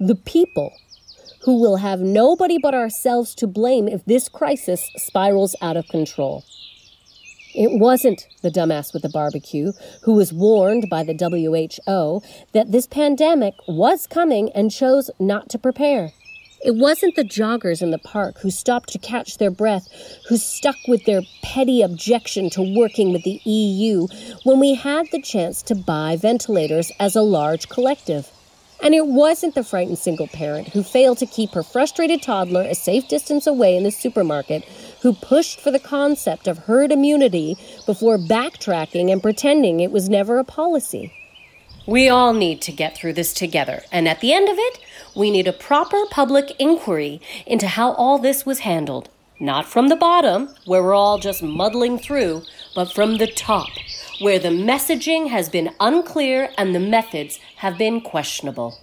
the 0.00 0.14
people, 0.14 0.72
who 1.42 1.60
will 1.60 1.76
have 1.76 2.00
nobody 2.00 2.58
but 2.58 2.74
ourselves 2.74 3.34
to 3.36 3.46
blame 3.46 3.88
if 3.88 4.04
this 4.06 4.28
crisis 4.28 4.90
spirals 4.96 5.54
out 5.60 5.76
of 5.76 5.86
control. 5.88 6.44
It 7.54 7.78
wasn't 7.78 8.26
the 8.42 8.50
dumbass 8.50 8.92
with 8.92 9.02
the 9.02 9.08
barbecue 9.08 9.72
who 10.02 10.14
was 10.14 10.32
warned 10.32 10.88
by 10.90 11.04
the 11.04 11.14
WHO 11.14 12.22
that 12.52 12.72
this 12.72 12.86
pandemic 12.86 13.54
was 13.68 14.06
coming 14.06 14.50
and 14.52 14.70
chose 14.70 15.10
not 15.18 15.48
to 15.50 15.58
prepare. 15.58 16.12
It 16.64 16.74
wasn't 16.74 17.16
the 17.16 17.24
joggers 17.24 17.82
in 17.82 17.90
the 17.90 17.98
park 17.98 18.38
who 18.38 18.50
stopped 18.50 18.88
to 18.90 18.98
catch 18.98 19.36
their 19.36 19.50
breath, 19.50 19.88
who 20.28 20.38
stuck 20.38 20.76
with 20.88 21.04
their 21.04 21.20
petty 21.42 21.82
objection 21.82 22.48
to 22.50 22.62
working 22.62 23.12
with 23.12 23.24
the 23.24 23.40
EU 23.44 24.06
when 24.44 24.58
we 24.58 24.74
had 24.74 25.06
the 25.12 25.20
chance 25.20 25.62
to 25.64 25.74
buy 25.74 26.16
ventilators 26.16 26.90
as 26.98 27.14
a 27.14 27.22
large 27.22 27.68
collective. 27.68 28.30
And 28.82 28.94
it 28.94 29.06
wasn't 29.06 29.54
the 29.54 29.64
frightened 29.64 29.98
single 29.98 30.28
parent 30.28 30.68
who 30.68 30.82
failed 30.82 31.18
to 31.18 31.26
keep 31.26 31.52
her 31.52 31.62
frustrated 31.62 32.22
toddler 32.22 32.62
a 32.62 32.74
safe 32.74 33.06
distance 33.06 33.46
away 33.46 33.76
in 33.76 33.84
the 33.84 33.90
supermarket, 33.90 34.64
who 35.02 35.12
pushed 35.12 35.60
for 35.60 35.70
the 35.70 35.78
concept 35.78 36.48
of 36.48 36.58
herd 36.58 36.90
immunity 36.90 37.56
before 37.84 38.18
backtracking 38.18 39.12
and 39.12 39.22
pretending 39.22 39.80
it 39.80 39.92
was 39.92 40.08
never 40.08 40.38
a 40.38 40.44
policy. 40.44 41.12
We 41.86 42.08
all 42.08 42.32
need 42.32 42.62
to 42.62 42.72
get 42.72 42.96
through 42.96 43.12
this 43.12 43.32
together, 43.32 43.84
and 43.92 44.08
at 44.08 44.20
the 44.20 44.32
end 44.32 44.48
of 44.48 44.56
it, 44.58 44.80
we 45.14 45.30
need 45.30 45.46
a 45.46 45.52
proper 45.52 46.04
public 46.10 46.52
inquiry 46.58 47.20
into 47.46 47.68
how 47.68 47.92
all 47.92 48.18
this 48.18 48.44
was 48.44 48.60
handled. 48.60 49.08
Not 49.38 49.66
from 49.66 49.88
the 49.88 49.94
bottom, 49.94 50.48
where 50.64 50.82
we're 50.82 50.94
all 50.94 51.18
just 51.20 51.44
muddling 51.44 52.00
through, 52.00 52.42
but 52.74 52.92
from 52.92 53.18
the 53.18 53.28
top, 53.28 53.68
where 54.20 54.40
the 54.40 54.48
messaging 54.48 55.28
has 55.28 55.48
been 55.48 55.74
unclear 55.78 56.50
and 56.58 56.74
the 56.74 56.80
methods 56.80 57.38
have 57.58 57.78
been 57.78 58.00
questionable. 58.00 58.80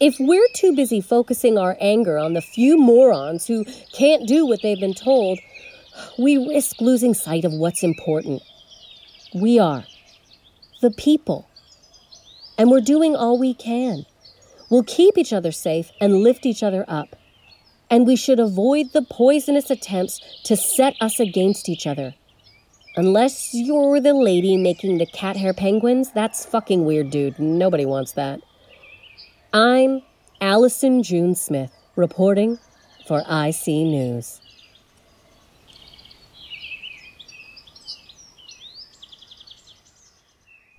If 0.00 0.14
we're 0.20 0.46
too 0.54 0.76
busy 0.76 1.00
focusing 1.00 1.58
our 1.58 1.76
anger 1.80 2.18
on 2.18 2.34
the 2.34 2.40
few 2.40 2.78
morons 2.78 3.48
who 3.48 3.64
can't 3.92 4.28
do 4.28 4.46
what 4.46 4.62
they've 4.62 4.78
been 4.78 4.94
told, 4.94 5.40
we 6.16 6.36
risk 6.36 6.80
losing 6.80 7.14
sight 7.14 7.44
of 7.44 7.52
what's 7.52 7.82
important. 7.82 8.42
We 9.34 9.58
are 9.58 9.86
the 10.80 10.92
people. 10.92 11.47
And 12.58 12.70
we're 12.70 12.80
doing 12.80 13.14
all 13.14 13.38
we 13.38 13.54
can. 13.54 14.04
We'll 14.68 14.82
keep 14.82 15.16
each 15.16 15.32
other 15.32 15.52
safe 15.52 15.92
and 16.00 16.22
lift 16.22 16.44
each 16.44 16.62
other 16.62 16.84
up. 16.88 17.16
And 17.88 18.06
we 18.06 18.16
should 18.16 18.40
avoid 18.40 18.92
the 18.92 19.02
poisonous 19.02 19.70
attempts 19.70 20.20
to 20.44 20.56
set 20.56 20.94
us 21.00 21.20
against 21.20 21.68
each 21.68 21.86
other. 21.86 22.14
Unless 22.96 23.54
you're 23.54 24.00
the 24.00 24.12
lady 24.12 24.56
making 24.56 24.98
the 24.98 25.06
cat 25.06 25.36
hair 25.36 25.54
penguins, 25.54 26.10
that's 26.10 26.44
fucking 26.44 26.84
weird, 26.84 27.10
dude. 27.10 27.38
Nobody 27.38 27.86
wants 27.86 28.12
that. 28.12 28.40
I'm 29.52 30.02
Allison 30.40 31.02
June 31.02 31.36
Smith, 31.36 31.70
reporting 31.94 32.58
for 33.06 33.20
IC 33.20 33.68
News. 33.68 34.40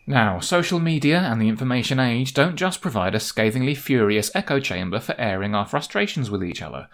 Now, 0.10 0.40
social 0.40 0.80
media 0.80 1.20
and 1.20 1.40
the 1.40 1.50
information 1.50 2.00
age 2.00 2.34
don't 2.34 2.56
just 2.56 2.82
provide 2.82 3.14
a 3.14 3.20
scathingly 3.20 3.76
furious 3.76 4.32
echo 4.34 4.60
chamber 4.60 5.00
for 5.00 5.14
airing 5.20 5.54
our 5.54 5.68
frustrations 5.68 6.32
with 6.32 6.44
each 6.44 6.64
other. 6.64 6.88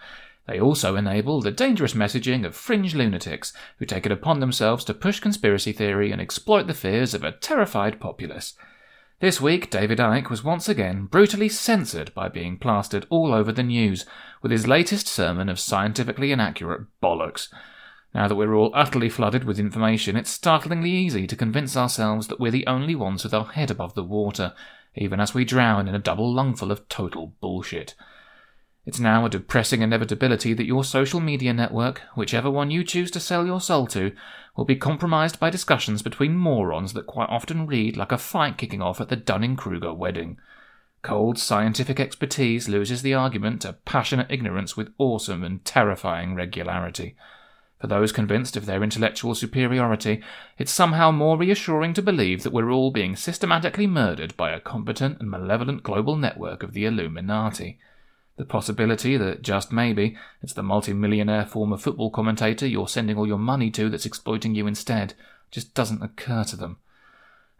They 0.46 0.60
also 0.60 0.96
enable 0.96 1.40
the 1.40 1.50
dangerous 1.50 1.94
messaging 1.94 2.44
of 2.44 2.54
fringe 2.54 2.94
lunatics 2.94 3.54
who 3.78 3.86
take 3.86 4.04
it 4.04 4.12
upon 4.12 4.40
themselves 4.40 4.84
to 4.84 4.92
push 4.92 5.18
conspiracy 5.18 5.72
theory 5.72 6.12
and 6.12 6.20
exploit 6.20 6.66
the 6.66 6.74
fears 6.74 7.14
of 7.14 7.24
a 7.24 7.32
terrified 7.32 7.98
populace. 8.00 8.52
This 9.20 9.40
week, 9.40 9.70
David 9.70 9.96
Icke 9.96 10.28
was 10.28 10.44
once 10.44 10.68
again 10.68 11.06
brutally 11.06 11.48
censored 11.48 12.12
by 12.12 12.28
being 12.28 12.58
plastered 12.58 13.06
all 13.08 13.32
over 13.32 13.50
the 13.50 13.62
news 13.62 14.04
with 14.42 14.52
his 14.52 14.66
latest 14.66 15.08
sermon 15.08 15.48
of 15.48 15.58
scientifically 15.58 16.32
inaccurate 16.32 16.82
bollocks. 17.02 17.48
Now 18.16 18.28
that 18.28 18.34
we're 18.36 18.54
all 18.54 18.70
utterly 18.72 19.10
flooded 19.10 19.44
with 19.44 19.58
information, 19.58 20.16
it's 20.16 20.30
startlingly 20.30 20.90
easy 20.90 21.26
to 21.26 21.36
convince 21.36 21.76
ourselves 21.76 22.28
that 22.28 22.40
we're 22.40 22.50
the 22.50 22.66
only 22.66 22.94
ones 22.94 23.22
with 23.22 23.34
our 23.34 23.44
head 23.44 23.70
above 23.70 23.92
the 23.92 24.02
water, 24.02 24.54
even 24.94 25.20
as 25.20 25.34
we 25.34 25.44
drown 25.44 25.86
in 25.86 25.94
a 25.94 25.98
double 25.98 26.32
lungful 26.32 26.72
of 26.72 26.88
total 26.88 27.34
bullshit. 27.42 27.94
It's 28.86 28.98
now 28.98 29.26
a 29.26 29.28
depressing 29.28 29.82
inevitability 29.82 30.54
that 30.54 30.64
your 30.64 30.82
social 30.82 31.20
media 31.20 31.52
network, 31.52 32.00
whichever 32.14 32.50
one 32.50 32.70
you 32.70 32.84
choose 32.84 33.10
to 33.10 33.20
sell 33.20 33.44
your 33.44 33.60
soul 33.60 33.86
to, 33.88 34.12
will 34.56 34.64
be 34.64 34.76
compromised 34.76 35.38
by 35.38 35.50
discussions 35.50 36.00
between 36.00 36.38
morons 36.38 36.94
that 36.94 37.06
quite 37.06 37.28
often 37.28 37.66
read 37.66 37.98
like 37.98 38.12
a 38.12 38.16
fight 38.16 38.56
kicking 38.56 38.80
off 38.80 38.98
at 38.98 39.10
the 39.10 39.16
Dunning 39.16 39.56
Kruger 39.56 39.92
wedding. 39.92 40.38
Cold 41.02 41.38
scientific 41.38 42.00
expertise 42.00 42.66
loses 42.66 43.02
the 43.02 43.12
argument 43.12 43.60
to 43.60 43.74
passionate 43.84 44.30
ignorance 44.30 44.74
with 44.74 44.94
awesome 44.96 45.44
and 45.44 45.62
terrifying 45.66 46.34
regularity. 46.34 47.14
For 47.80 47.88
those 47.88 48.10
convinced 48.10 48.56
of 48.56 48.64
their 48.64 48.82
intellectual 48.82 49.34
superiority, 49.34 50.22
it's 50.56 50.72
somehow 50.72 51.10
more 51.10 51.36
reassuring 51.36 51.92
to 51.94 52.02
believe 52.02 52.42
that 52.42 52.52
we're 52.52 52.70
all 52.70 52.90
being 52.90 53.16
systematically 53.16 53.86
murdered 53.86 54.34
by 54.36 54.52
a 54.52 54.60
competent 54.60 55.20
and 55.20 55.30
malevolent 55.30 55.82
global 55.82 56.16
network 56.16 56.62
of 56.62 56.72
the 56.72 56.86
Illuminati. 56.86 57.78
The 58.38 58.46
possibility 58.46 59.16
that, 59.18 59.42
just 59.42 59.72
maybe, 59.72 60.16
it's 60.42 60.54
the 60.54 60.62
multi-millionaire 60.62 61.44
former 61.44 61.76
football 61.76 62.10
commentator 62.10 62.66
you're 62.66 62.88
sending 62.88 63.18
all 63.18 63.26
your 63.26 63.38
money 63.38 63.70
to 63.72 63.90
that's 63.90 64.06
exploiting 64.06 64.54
you 64.54 64.66
instead 64.66 65.14
just 65.50 65.74
doesn't 65.74 66.02
occur 66.02 66.44
to 66.44 66.56
them. 66.56 66.78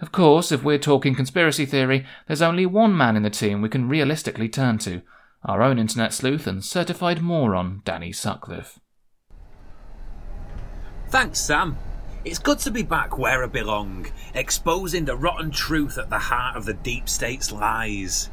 Of 0.00 0.12
course, 0.12 0.50
if 0.52 0.62
we're 0.62 0.78
talking 0.78 1.14
conspiracy 1.14 1.64
theory, 1.66 2.06
there's 2.26 2.42
only 2.42 2.66
one 2.66 2.96
man 2.96 3.16
in 3.16 3.22
the 3.22 3.30
team 3.30 3.60
we 3.60 3.68
can 3.68 3.88
realistically 3.88 4.48
turn 4.48 4.78
to 4.78 5.02
our 5.44 5.62
own 5.62 5.78
internet 5.78 6.12
sleuth 6.12 6.46
and 6.46 6.64
certified 6.64 7.22
moron, 7.22 7.82
Danny 7.84 8.12
Sutcliffe. 8.12 8.78
Thanks, 11.16 11.40
Sam. 11.40 11.78
It's 12.26 12.38
good 12.38 12.58
to 12.58 12.70
be 12.70 12.82
back 12.82 13.16
where 13.16 13.42
I 13.42 13.46
belong, 13.46 14.08
exposing 14.34 15.06
the 15.06 15.16
rotten 15.16 15.50
truth 15.50 15.96
at 15.96 16.10
the 16.10 16.18
heart 16.18 16.58
of 16.58 16.66
the 16.66 16.74
deep 16.74 17.08
state's 17.08 17.50
lies. 17.50 18.28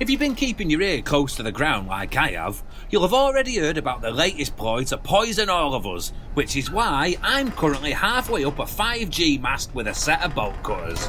If 0.00 0.10
you've 0.10 0.18
been 0.18 0.34
keeping 0.34 0.68
your 0.68 0.82
ear 0.82 1.02
close 1.02 1.36
to 1.36 1.44
the 1.44 1.52
ground 1.52 1.86
like 1.86 2.16
I 2.16 2.32
have, 2.32 2.64
you'll 2.90 3.02
have 3.02 3.14
already 3.14 3.58
heard 3.58 3.78
about 3.78 4.02
the 4.02 4.10
latest 4.10 4.56
ploy 4.56 4.82
to 4.86 4.98
poison 4.98 5.48
all 5.48 5.72
of 5.72 5.86
us, 5.86 6.12
which 6.34 6.56
is 6.56 6.68
why 6.68 7.16
I'm 7.22 7.52
currently 7.52 7.92
halfway 7.92 8.44
up 8.44 8.58
a 8.58 8.64
5G 8.64 9.40
mast 9.40 9.72
with 9.72 9.86
a 9.86 9.94
set 9.94 10.24
of 10.24 10.34
bolt 10.34 10.60
cutters. 10.64 11.08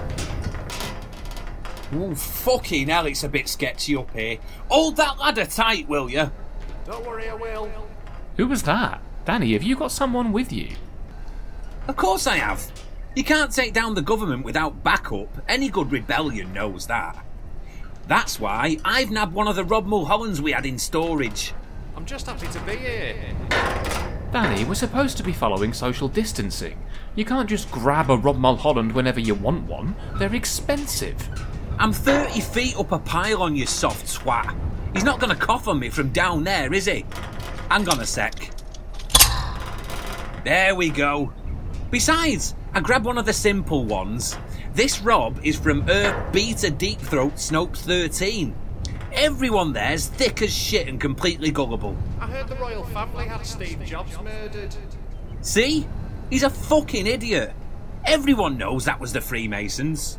Ooh, 1.95 2.13
fucking 2.13 2.89
hell, 2.89 3.07
it's 3.07 3.23
a 3.23 3.29
bit 3.29 3.49
sketchy 3.49 3.95
up 3.95 4.11
here. 4.11 4.37
Hold 4.69 4.97
that 4.97 5.17
ladder 5.17 5.47
tight, 5.47 5.87
will 5.87 6.11
you? 6.11 6.29
Don't 6.85 7.03
worry, 7.07 7.27
I 7.27 7.33
will. 7.33 7.71
Who 8.35 8.45
was 8.45 8.61
that? 8.63 9.01
Danny, 9.25 9.53
have 9.53 9.63
you 9.63 9.75
got 9.75 9.91
someone 9.91 10.31
with 10.31 10.53
you? 10.53 10.75
Of 11.87 11.95
course 11.95 12.27
I 12.27 12.35
have. 12.37 12.69
You 13.15 13.23
can't 13.23 13.51
take 13.51 13.73
down 13.73 13.95
the 13.95 14.01
government 14.01 14.43
without 14.43 14.83
backup. 14.83 15.29
Any 15.47 15.69
good 15.69 15.91
rebellion 15.91 16.53
knows 16.53 16.85
that. 16.87 17.23
That's 18.07 18.39
why 18.39 18.77
I've 18.83 19.09
nabbed 19.09 19.33
one 19.33 19.47
of 19.47 19.55
the 19.55 19.63
Rob 19.63 19.85
Mulhollands 19.85 20.41
we 20.41 20.51
had 20.51 20.65
in 20.65 20.77
storage. 20.77 21.53
I'm 21.95 22.05
just 22.05 22.25
happy 22.25 22.47
to 22.47 22.59
be 22.61 22.75
here. 22.75 23.15
Danny, 24.31 24.65
we're 24.65 24.75
supposed 24.75 25.15
to 25.17 25.23
be 25.23 25.31
following 25.31 25.71
social 25.71 26.09
distancing. 26.09 26.77
You 27.15 27.23
can't 27.23 27.49
just 27.49 27.71
grab 27.71 28.09
a 28.09 28.17
Rob 28.17 28.37
Mulholland 28.37 28.91
whenever 28.91 29.21
you 29.21 29.33
want 29.33 29.63
one. 29.63 29.95
They're 30.15 30.35
expensive. 30.35 31.17
I'm 31.79 31.93
30 31.93 32.41
feet 32.41 32.77
up 32.77 32.91
a 32.91 32.99
pile 32.99 33.41
on 33.41 33.55
you 33.55 33.65
soft 33.65 34.07
swat. 34.07 34.53
He's 34.93 35.05
not 35.05 35.19
going 35.19 35.35
to 35.35 35.41
cough 35.41 35.67
on 35.67 35.79
me 35.79 35.89
from 35.89 36.09
down 36.11 36.43
there, 36.43 36.73
is 36.73 36.85
he? 36.85 37.05
Hang 37.69 37.87
on 37.87 38.01
a 38.01 38.05
sec. 38.05 38.51
There 40.43 40.75
we 40.75 40.89
go. 40.89 41.33
Besides, 41.89 42.53
I 42.73 42.81
grabbed 42.81 43.05
one 43.05 43.17
of 43.17 43.25
the 43.25 43.33
simple 43.33 43.85
ones. 43.85 44.37
This 44.73 45.01
Rob 45.01 45.39
is 45.43 45.57
from 45.57 45.89
Earth 45.89 46.33
Beta 46.33 46.69
Deep 46.69 46.99
Throat 46.99 47.35
Snopes 47.35 47.77
13. 47.77 48.53
Everyone 49.13 49.71
there's 49.71 50.07
thick 50.07 50.41
as 50.41 50.53
shit 50.53 50.89
and 50.89 50.99
completely 50.99 51.49
gullible. 51.49 51.95
I 52.19 52.27
heard 52.27 52.49
the 52.49 52.57
royal 52.57 52.83
family 52.83 53.25
had 53.25 53.45
Steve 53.45 53.81
Jobs 53.85 54.19
murdered. 54.21 54.75
See? 55.41 55.87
He's 56.29 56.43
a 56.43 56.49
fucking 56.49 57.07
idiot. 57.07 57.53
Everyone 58.05 58.57
knows 58.57 58.83
that 58.83 58.99
was 58.99 59.13
the 59.13 59.21
Freemasons. 59.21 60.17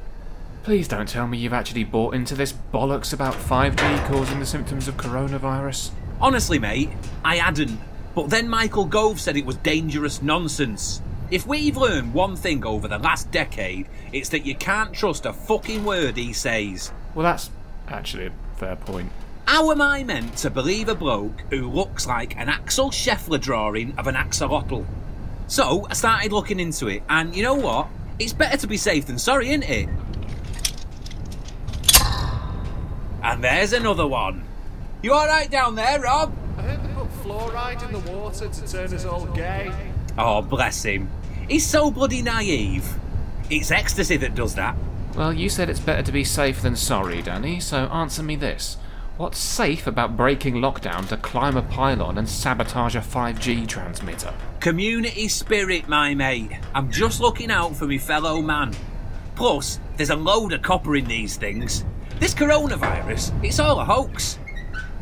Please 0.62 0.88
don't 0.88 1.08
tell 1.08 1.26
me 1.26 1.36
you've 1.36 1.52
actually 1.52 1.84
bought 1.84 2.14
into 2.14 2.34
this 2.34 2.54
bollocks 2.72 3.12
about 3.12 3.34
5G 3.34 4.06
causing 4.06 4.40
the 4.40 4.46
symptoms 4.46 4.88
of 4.88 4.96
coronavirus. 4.96 5.90
Honestly, 6.18 6.58
mate, 6.58 6.90
I 7.22 7.36
hadn't. 7.36 7.78
But 8.14 8.30
then 8.30 8.48
Michael 8.48 8.86
Gove 8.86 9.20
said 9.20 9.36
it 9.36 9.44
was 9.44 9.56
dangerous 9.56 10.22
nonsense. 10.22 11.02
If 11.30 11.46
we've 11.46 11.76
learned 11.76 12.14
one 12.14 12.36
thing 12.36 12.64
over 12.64 12.88
the 12.88 12.98
last 12.98 13.30
decade, 13.30 13.86
it's 14.12 14.30
that 14.30 14.46
you 14.46 14.54
can't 14.54 14.94
trust 14.94 15.26
a 15.26 15.32
fucking 15.32 15.84
word 15.84 16.16
he 16.16 16.32
says. 16.32 16.90
Well, 17.14 17.24
that's 17.24 17.50
actually 17.86 18.26
a 18.26 18.32
fair 18.56 18.76
point. 18.76 19.12
How 19.46 19.70
am 19.70 19.82
I 19.82 20.04
meant 20.04 20.38
to 20.38 20.50
believe 20.50 20.88
a 20.88 20.94
bloke 20.94 21.42
who 21.50 21.70
looks 21.70 22.06
like 22.06 22.36
an 22.36 22.48
Axel 22.48 22.90
Scheffler 22.90 23.40
drawing 23.40 23.94
of 23.98 24.06
an 24.06 24.14
axolotl? 24.14 24.86
So 25.48 25.86
I 25.90 25.94
started 25.94 26.32
looking 26.32 26.60
into 26.60 26.88
it, 26.88 27.02
and 27.10 27.36
you 27.36 27.42
know 27.42 27.54
what? 27.54 27.88
It's 28.18 28.32
better 28.32 28.56
to 28.56 28.66
be 28.66 28.78
safe 28.78 29.06
than 29.06 29.18
sorry, 29.18 29.50
isn't 29.50 29.62
it? 29.64 29.88
And 33.22 33.44
there's 33.44 33.74
another 33.74 34.06
one. 34.06 34.44
You 35.02 35.12
alright 35.12 35.50
down 35.50 35.74
there, 35.74 36.00
Rob? 36.00 36.34
I 36.56 36.62
heard 36.62 36.82
they 36.82 36.94
put 36.94 37.10
fluoride 37.22 37.86
in 37.86 37.92
the 37.92 38.12
water 38.12 38.48
to 38.48 38.68
turn 38.68 38.94
us 38.94 39.04
all 39.04 39.26
gay. 39.26 39.70
Oh, 40.16 40.42
bless 40.42 40.82
him. 40.82 41.08
He's 41.48 41.66
so 41.66 41.90
bloody 41.90 42.20
naive. 42.22 42.86
It's 43.50 43.70
ecstasy 43.70 44.18
that 44.18 44.34
does 44.34 44.54
that. 44.56 44.76
Well, 45.16 45.32
you 45.32 45.48
said 45.48 45.70
it's 45.70 45.80
better 45.80 46.02
to 46.02 46.12
be 46.12 46.22
safe 46.22 46.60
than 46.60 46.76
sorry, 46.76 47.22
Danny, 47.22 47.58
so 47.58 47.86
answer 47.86 48.22
me 48.22 48.36
this. 48.36 48.76
What's 49.16 49.38
safe 49.38 49.86
about 49.86 50.16
breaking 50.16 50.56
lockdown 50.56 51.08
to 51.08 51.16
climb 51.16 51.56
a 51.56 51.62
pylon 51.62 52.18
and 52.18 52.28
sabotage 52.28 52.94
a 52.94 53.00
5G 53.00 53.66
transmitter? 53.66 54.32
Community 54.60 55.26
spirit, 55.26 55.88
my 55.88 56.14
mate. 56.14 56.52
I'm 56.74 56.92
just 56.92 57.20
looking 57.20 57.50
out 57.50 57.74
for 57.74 57.86
me 57.86 57.98
fellow 57.98 58.40
man. 58.40 58.74
Plus, 59.34 59.80
there's 59.96 60.10
a 60.10 60.16
load 60.16 60.52
of 60.52 60.62
copper 60.62 60.96
in 60.96 61.06
these 61.06 61.36
things. 61.36 61.84
This 62.20 62.34
coronavirus, 62.34 63.32
it's 63.42 63.58
all 63.58 63.80
a 63.80 63.84
hoax. 63.84 64.38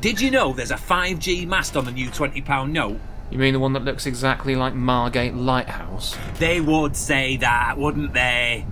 Did 0.01 0.21
you 0.21 0.31
know 0.31 0.53
there's 0.53 0.71
a 0.71 0.77
5G 0.77 1.47
mast 1.47 1.77
on 1.77 1.85
the 1.85 1.91
new 1.91 2.09
£20 2.09 2.71
note? 2.71 3.01
You 3.31 3.39
mean 3.39 3.55
the 3.55 3.61
one 3.61 3.73
that 3.73 3.85
looks 3.85 4.07
exactly 4.07 4.55
like 4.55 4.75
Margate 4.75 5.35
Lighthouse? 5.35 6.17
They 6.39 6.61
would 6.61 6.97
say 6.97 7.37
that, 7.39 7.77
wouldn't 7.77 8.13
they? 8.13 8.65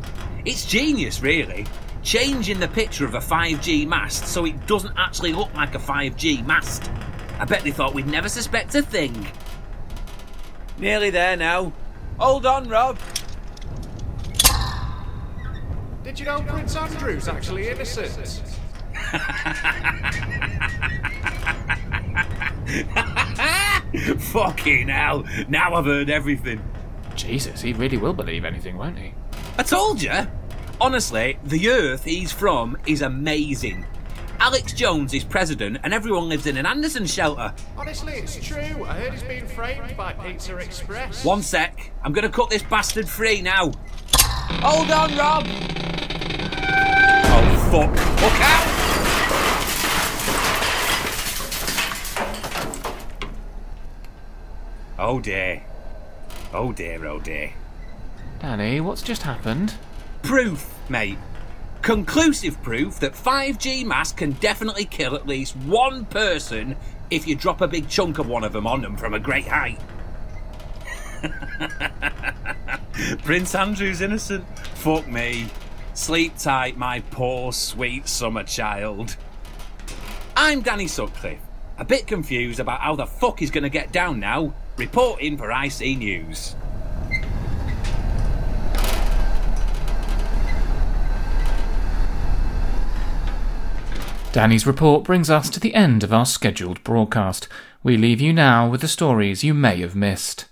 It's 0.44 0.64
genius, 0.64 1.20
really. 1.20 1.66
Changing 2.02 2.60
the 2.60 2.68
picture 2.68 3.04
of 3.04 3.14
a 3.14 3.18
5G 3.18 3.86
mast 3.86 4.26
so 4.26 4.44
it 4.44 4.66
doesn't 4.66 4.94
actually 4.96 5.32
look 5.32 5.52
like 5.54 5.74
a 5.74 5.78
5G 5.78 6.46
mast. 6.46 6.90
I 7.40 7.44
bet 7.44 7.64
they 7.64 7.72
thought 7.72 7.94
we'd 7.94 8.06
never 8.06 8.28
suspect 8.28 8.74
a 8.76 8.82
thing. 8.82 9.26
Nearly 10.78 11.10
there 11.10 11.36
now. 11.36 11.72
Hold 12.18 12.46
on, 12.46 12.68
Rob. 12.68 12.98
Did 16.04 16.20
you 16.20 16.26
know 16.26 16.40
Prince 16.42 16.76
Andrew's 16.76 17.26
actually 17.26 17.68
innocent? 17.68 18.42
Fucking 24.18 24.88
hell. 24.88 25.24
Now 25.48 25.74
I've 25.74 25.84
heard 25.84 26.10
everything. 26.10 26.62
Jesus, 27.14 27.60
he 27.60 27.72
really 27.72 27.96
will 27.96 28.12
believe 28.12 28.44
anything, 28.44 28.76
won't 28.76 28.98
he? 28.98 29.14
I 29.56 29.62
told 29.62 30.02
you. 30.02 30.12
Honestly, 30.80 31.38
the 31.44 31.68
earth 31.68 32.04
he's 32.04 32.32
from 32.32 32.76
is 32.86 33.02
amazing. 33.02 33.86
Alex 34.40 34.72
Jones 34.72 35.14
is 35.14 35.22
president 35.22 35.78
and 35.84 35.94
everyone 35.94 36.28
lives 36.28 36.46
in 36.46 36.56
an 36.56 36.66
Anderson 36.66 37.06
shelter. 37.06 37.54
Honestly, 37.76 38.14
it's 38.14 38.36
true. 38.44 38.84
I 38.84 38.94
heard 38.94 39.12
he's 39.12 39.22
been 39.22 39.46
framed 39.46 39.96
by 39.96 40.12
Pizza 40.14 40.56
Express. 40.56 41.24
One 41.24 41.42
sec. 41.42 41.92
I'm 42.02 42.12
gonna 42.12 42.28
cut 42.28 42.50
this 42.50 42.64
bastard 42.64 43.08
free 43.08 43.40
now. 43.42 43.72
Hold 44.16 44.90
on, 44.90 45.16
Rob. 45.16 45.46
Oh, 47.26 47.68
fuck. 47.70 47.90
Look 47.90 48.40
out! 48.40 48.73
Oh 55.14 55.20
dear. 55.20 55.62
Oh 56.52 56.72
dear, 56.72 57.06
oh 57.06 57.20
dear. 57.20 57.52
Danny, 58.40 58.80
what's 58.80 59.00
just 59.00 59.22
happened? 59.22 59.74
Proof, 60.24 60.74
mate. 60.88 61.18
Conclusive 61.82 62.60
proof 62.64 62.98
that 62.98 63.12
5G 63.12 63.86
masts 63.86 64.12
can 64.12 64.32
definitely 64.32 64.84
kill 64.84 65.14
at 65.14 65.24
least 65.24 65.54
one 65.54 66.04
person 66.06 66.74
if 67.10 67.28
you 67.28 67.36
drop 67.36 67.60
a 67.60 67.68
big 67.68 67.88
chunk 67.88 68.18
of 68.18 68.26
one 68.26 68.42
of 68.42 68.52
them 68.52 68.66
on 68.66 68.82
them 68.82 68.96
from 68.96 69.14
a 69.14 69.20
great 69.20 69.46
height. 69.46 69.78
Prince 73.22 73.54
Andrew's 73.54 74.00
innocent. 74.00 74.44
Fuck 74.78 75.06
me. 75.06 75.46
Sleep 75.92 76.36
tight, 76.36 76.76
my 76.76 76.98
poor, 77.12 77.52
sweet 77.52 78.08
summer 78.08 78.42
child. 78.42 79.16
I'm 80.36 80.62
Danny 80.62 80.88
Sutcliffe. 80.88 81.38
A 81.78 81.84
bit 81.84 82.08
confused 82.08 82.58
about 82.58 82.80
how 82.80 82.96
the 82.96 83.06
fuck 83.06 83.38
he's 83.38 83.52
gonna 83.52 83.68
get 83.68 83.92
down 83.92 84.18
now. 84.18 84.54
Reporting 84.76 85.38
for 85.38 85.52
IC 85.52 85.98
News. 85.98 86.56
Danny's 94.32 94.66
report 94.66 95.04
brings 95.04 95.30
us 95.30 95.48
to 95.50 95.60
the 95.60 95.76
end 95.76 96.02
of 96.02 96.12
our 96.12 96.26
scheduled 96.26 96.82
broadcast. 96.82 97.46
We 97.84 97.96
leave 97.96 98.20
you 98.20 98.32
now 98.32 98.68
with 98.68 98.80
the 98.80 98.88
stories 98.88 99.44
you 99.44 99.54
may 99.54 99.80
have 99.80 99.94
missed. 99.94 100.46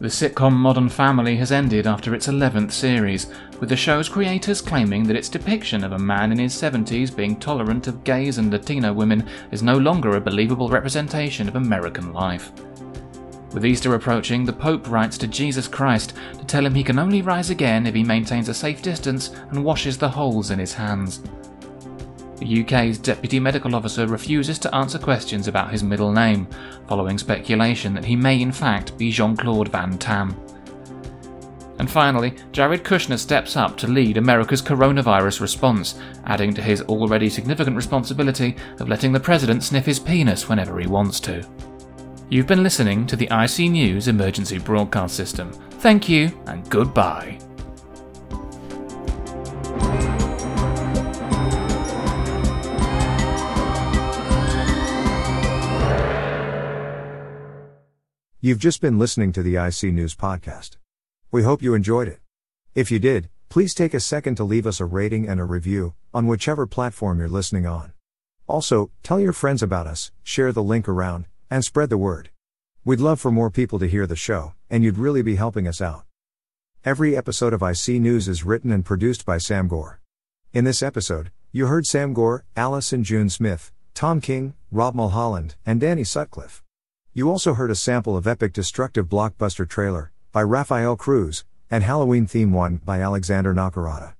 The 0.00 0.08
sitcom 0.08 0.54
Modern 0.54 0.88
Family 0.88 1.36
has 1.36 1.52
ended 1.52 1.86
after 1.86 2.16
its 2.16 2.26
11th 2.26 2.72
series, 2.72 3.28
with 3.60 3.68
the 3.68 3.76
show's 3.76 4.08
creators 4.08 4.60
claiming 4.60 5.04
that 5.04 5.14
its 5.14 5.28
depiction 5.28 5.84
of 5.84 5.92
a 5.92 5.98
man 6.00 6.32
in 6.32 6.38
his 6.40 6.52
70s 6.52 7.14
being 7.14 7.36
tolerant 7.36 7.86
of 7.86 8.02
gays 8.02 8.38
and 8.38 8.50
Latino 8.50 8.92
women 8.92 9.28
is 9.52 9.62
no 9.62 9.78
longer 9.78 10.16
a 10.16 10.20
believable 10.20 10.68
representation 10.68 11.46
of 11.46 11.54
American 11.54 12.12
life. 12.12 12.50
With 13.52 13.66
Easter 13.66 13.94
approaching, 13.94 14.44
the 14.44 14.52
Pope 14.52 14.88
writes 14.88 15.18
to 15.18 15.26
Jesus 15.26 15.68
Christ 15.68 16.14
to 16.38 16.44
tell 16.44 16.64
him 16.64 16.74
he 16.74 16.82
can 16.82 16.98
only 16.98 17.20
rise 17.20 17.50
again 17.50 17.86
if 17.86 17.94
he 17.94 18.02
maintains 18.02 18.48
a 18.48 18.54
safe 18.54 18.80
distance 18.80 19.30
and 19.50 19.62
washes 19.62 19.98
the 19.98 20.08
holes 20.08 20.50
in 20.50 20.58
his 20.58 20.72
hands. 20.72 21.22
The 22.38 22.62
UK's 22.62 22.98
Deputy 22.98 23.38
Medical 23.38 23.76
Officer 23.76 24.06
refuses 24.06 24.58
to 24.60 24.74
answer 24.74 24.98
questions 24.98 25.48
about 25.48 25.70
his 25.70 25.84
middle 25.84 26.12
name, 26.12 26.48
following 26.88 27.18
speculation 27.18 27.94
that 27.94 28.06
he 28.06 28.16
may 28.16 28.40
in 28.40 28.52
fact 28.52 28.96
be 28.96 29.12
Jean 29.12 29.36
Claude 29.36 29.68
Van 29.68 29.96
Damme. 29.98 30.34
And 31.78 31.90
finally, 31.90 32.34
Jared 32.52 32.84
Kushner 32.84 33.18
steps 33.18 33.56
up 33.56 33.76
to 33.78 33.86
lead 33.86 34.16
America's 34.16 34.62
coronavirus 34.62 35.40
response, 35.40 35.98
adding 36.24 36.54
to 36.54 36.62
his 36.62 36.82
already 36.82 37.28
significant 37.28 37.76
responsibility 37.76 38.56
of 38.78 38.88
letting 38.88 39.12
the 39.12 39.20
president 39.20 39.62
sniff 39.62 39.84
his 39.84 40.00
penis 40.00 40.48
whenever 40.48 40.78
he 40.78 40.86
wants 40.86 41.20
to. 41.20 41.46
You've 42.28 42.46
been 42.46 42.62
listening 42.62 43.06
to 43.08 43.16
the 43.16 43.28
IC 43.30 43.70
News 43.70 44.08
Emergency 44.08 44.58
Broadcast 44.58 45.14
System. 45.14 45.52
Thank 45.80 46.08
you 46.08 46.30
and 46.46 46.68
goodbye. 46.70 47.38
You've 58.40 58.58
just 58.58 58.80
been 58.80 58.98
listening 58.98 59.32
to 59.34 59.42
the 59.42 59.54
IC 59.54 59.92
News 59.94 60.16
Podcast. 60.16 60.76
We 61.30 61.44
hope 61.44 61.62
you 61.62 61.74
enjoyed 61.74 62.08
it. 62.08 62.18
If 62.74 62.90
you 62.90 62.98
did, 62.98 63.28
please 63.50 63.74
take 63.74 63.94
a 63.94 64.00
second 64.00 64.34
to 64.36 64.44
leave 64.44 64.66
us 64.66 64.80
a 64.80 64.84
rating 64.84 65.28
and 65.28 65.38
a 65.38 65.44
review 65.44 65.94
on 66.12 66.26
whichever 66.26 66.66
platform 66.66 67.18
you're 67.18 67.28
listening 67.28 67.66
on. 67.66 67.92
Also, 68.48 68.90
tell 69.02 69.20
your 69.20 69.32
friends 69.32 69.62
about 69.62 69.86
us, 69.86 70.10
share 70.24 70.52
the 70.52 70.62
link 70.62 70.88
around, 70.88 71.26
and 71.52 71.62
spread 71.62 71.90
the 71.90 71.98
word. 71.98 72.30
We'd 72.82 72.98
love 72.98 73.20
for 73.20 73.30
more 73.30 73.50
people 73.50 73.78
to 73.78 73.86
hear 73.86 74.06
the 74.06 74.16
show, 74.16 74.54
and 74.70 74.82
you'd 74.82 74.96
really 74.96 75.20
be 75.20 75.36
helping 75.36 75.68
us 75.68 75.82
out. 75.82 76.04
Every 76.82 77.14
episode 77.14 77.52
of 77.52 77.62
IC 77.62 78.00
News 78.00 78.26
is 78.26 78.42
written 78.42 78.72
and 78.72 78.86
produced 78.86 79.26
by 79.26 79.36
Sam 79.36 79.68
Gore. 79.68 80.00
In 80.54 80.64
this 80.64 80.82
episode, 80.82 81.30
you 81.52 81.66
heard 81.66 81.86
Sam 81.86 82.14
Gore, 82.14 82.46
Alison 82.56 83.04
June 83.04 83.28
Smith, 83.28 83.70
Tom 83.92 84.22
King, 84.22 84.54
Rob 84.70 84.94
Mulholland, 84.94 85.56
and 85.66 85.78
Danny 85.78 86.04
Sutcliffe. 86.04 86.62
You 87.12 87.28
also 87.28 87.52
heard 87.52 87.70
a 87.70 87.74
sample 87.74 88.16
of 88.16 88.26
Epic 88.26 88.54
Destructive 88.54 89.06
Blockbuster 89.06 89.68
Trailer 89.68 90.10
by 90.32 90.42
Rafael 90.42 90.96
Krux 90.96 91.44
and 91.70 91.84
Halloween 91.84 92.26
Theme 92.26 92.52
1 92.52 92.80
by 92.82 93.02
Alexander 93.02 93.52
Nakarada. 93.52 94.14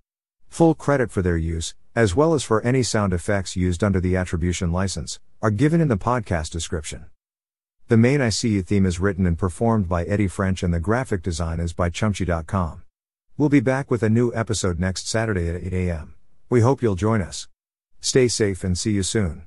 Full 0.50 0.74
credit 0.74 1.10
for 1.10 1.22
their 1.22 1.38
use, 1.38 1.74
as 1.96 2.14
well 2.14 2.34
as 2.34 2.44
for 2.44 2.60
any 2.60 2.82
sound 2.82 3.14
effects 3.14 3.56
used 3.56 3.82
under 3.82 4.00
the 4.00 4.16
attribution 4.16 4.70
license, 4.70 5.18
are 5.40 5.50
given 5.50 5.80
in 5.80 5.88
the 5.88 5.96
podcast 5.96 6.50
description. 6.50 7.06
The 7.92 7.98
main 7.98 8.20
ICU 8.20 8.64
theme 8.64 8.86
is 8.86 9.00
written 9.00 9.26
and 9.26 9.36
performed 9.36 9.86
by 9.86 10.04
Eddie 10.04 10.26
French 10.26 10.62
and 10.62 10.72
the 10.72 10.80
graphic 10.80 11.22
design 11.22 11.60
is 11.60 11.74
by 11.74 11.90
Chumchy.com. 11.90 12.84
We'll 13.36 13.50
be 13.50 13.60
back 13.60 13.90
with 13.90 14.02
a 14.02 14.08
new 14.08 14.32
episode 14.34 14.80
next 14.80 15.06
Saturday 15.06 15.46
at 15.50 15.62
8 15.62 15.74
a.m. 15.74 16.14
We 16.48 16.62
hope 16.62 16.80
you'll 16.80 16.94
join 16.94 17.20
us. 17.20 17.48
Stay 18.00 18.28
safe 18.28 18.64
and 18.64 18.78
see 18.78 18.92
you 18.92 19.02
soon. 19.02 19.44